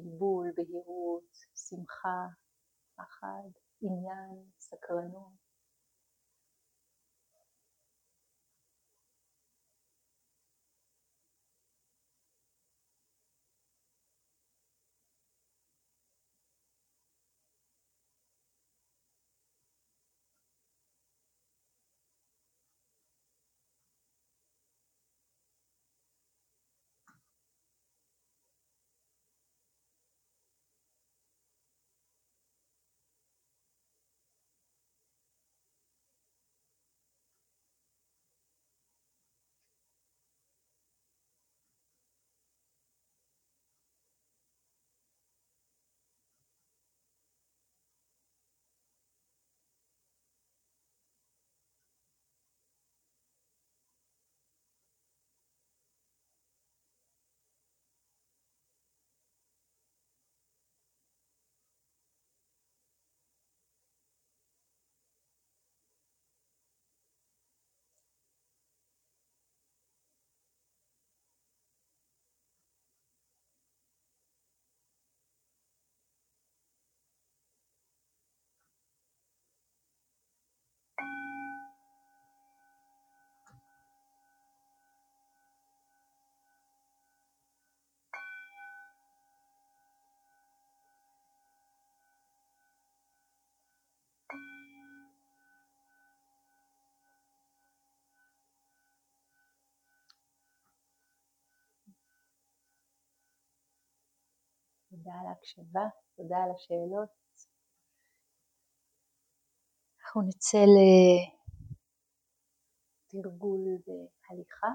בלבול, 0.00 0.52
בהירות, 0.56 1.30
שמחה, 1.54 2.26
פחד, 2.96 3.48
עניין, 3.82 4.44
סקרנות. 4.60 5.41
תודה 104.92 105.12
על 105.20 105.26
ההקשבה, 105.26 105.86
תודה 106.16 106.36
על 106.44 106.50
השאלות. 106.54 107.08
אנחנו 110.00 110.22
נצא 110.28 110.58
לתרגול 113.08 113.60
בהליכה, 113.86 114.66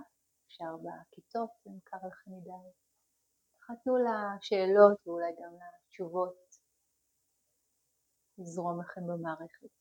אפשר 0.48 0.72
בכיתות, 0.84 1.50
זה 1.64 1.70
מוכר 1.72 1.98
לכם 2.08 2.32
מדי. 2.32 2.72
תחתנו 3.60 3.94
לשאלות 3.98 5.08
ואולי 5.08 5.32
גם 5.40 5.54
לתשובות 5.86 6.38
לזרום 8.38 8.82
לכם 8.82 9.02
במערכת. 9.08 9.74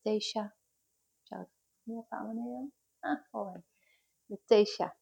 בתשע, 0.00 0.44
אפשר, 1.22 1.42
מי 1.86 1.94
הפעם 2.00 2.30
אני 2.30 2.40
היום? 2.40 2.70
אה, 3.04 3.10
אורן. 3.34 3.60
בתשע 4.30 4.97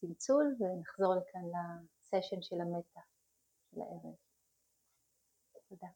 צלצול 0.00 0.56
ונחזור 0.60 1.14
לכאן 1.14 1.40
לסשן 1.40 2.42
של 2.42 2.60
המטה 2.60 3.00
של 3.70 3.80
הערב. 3.80 4.14
תודה. 5.68 5.88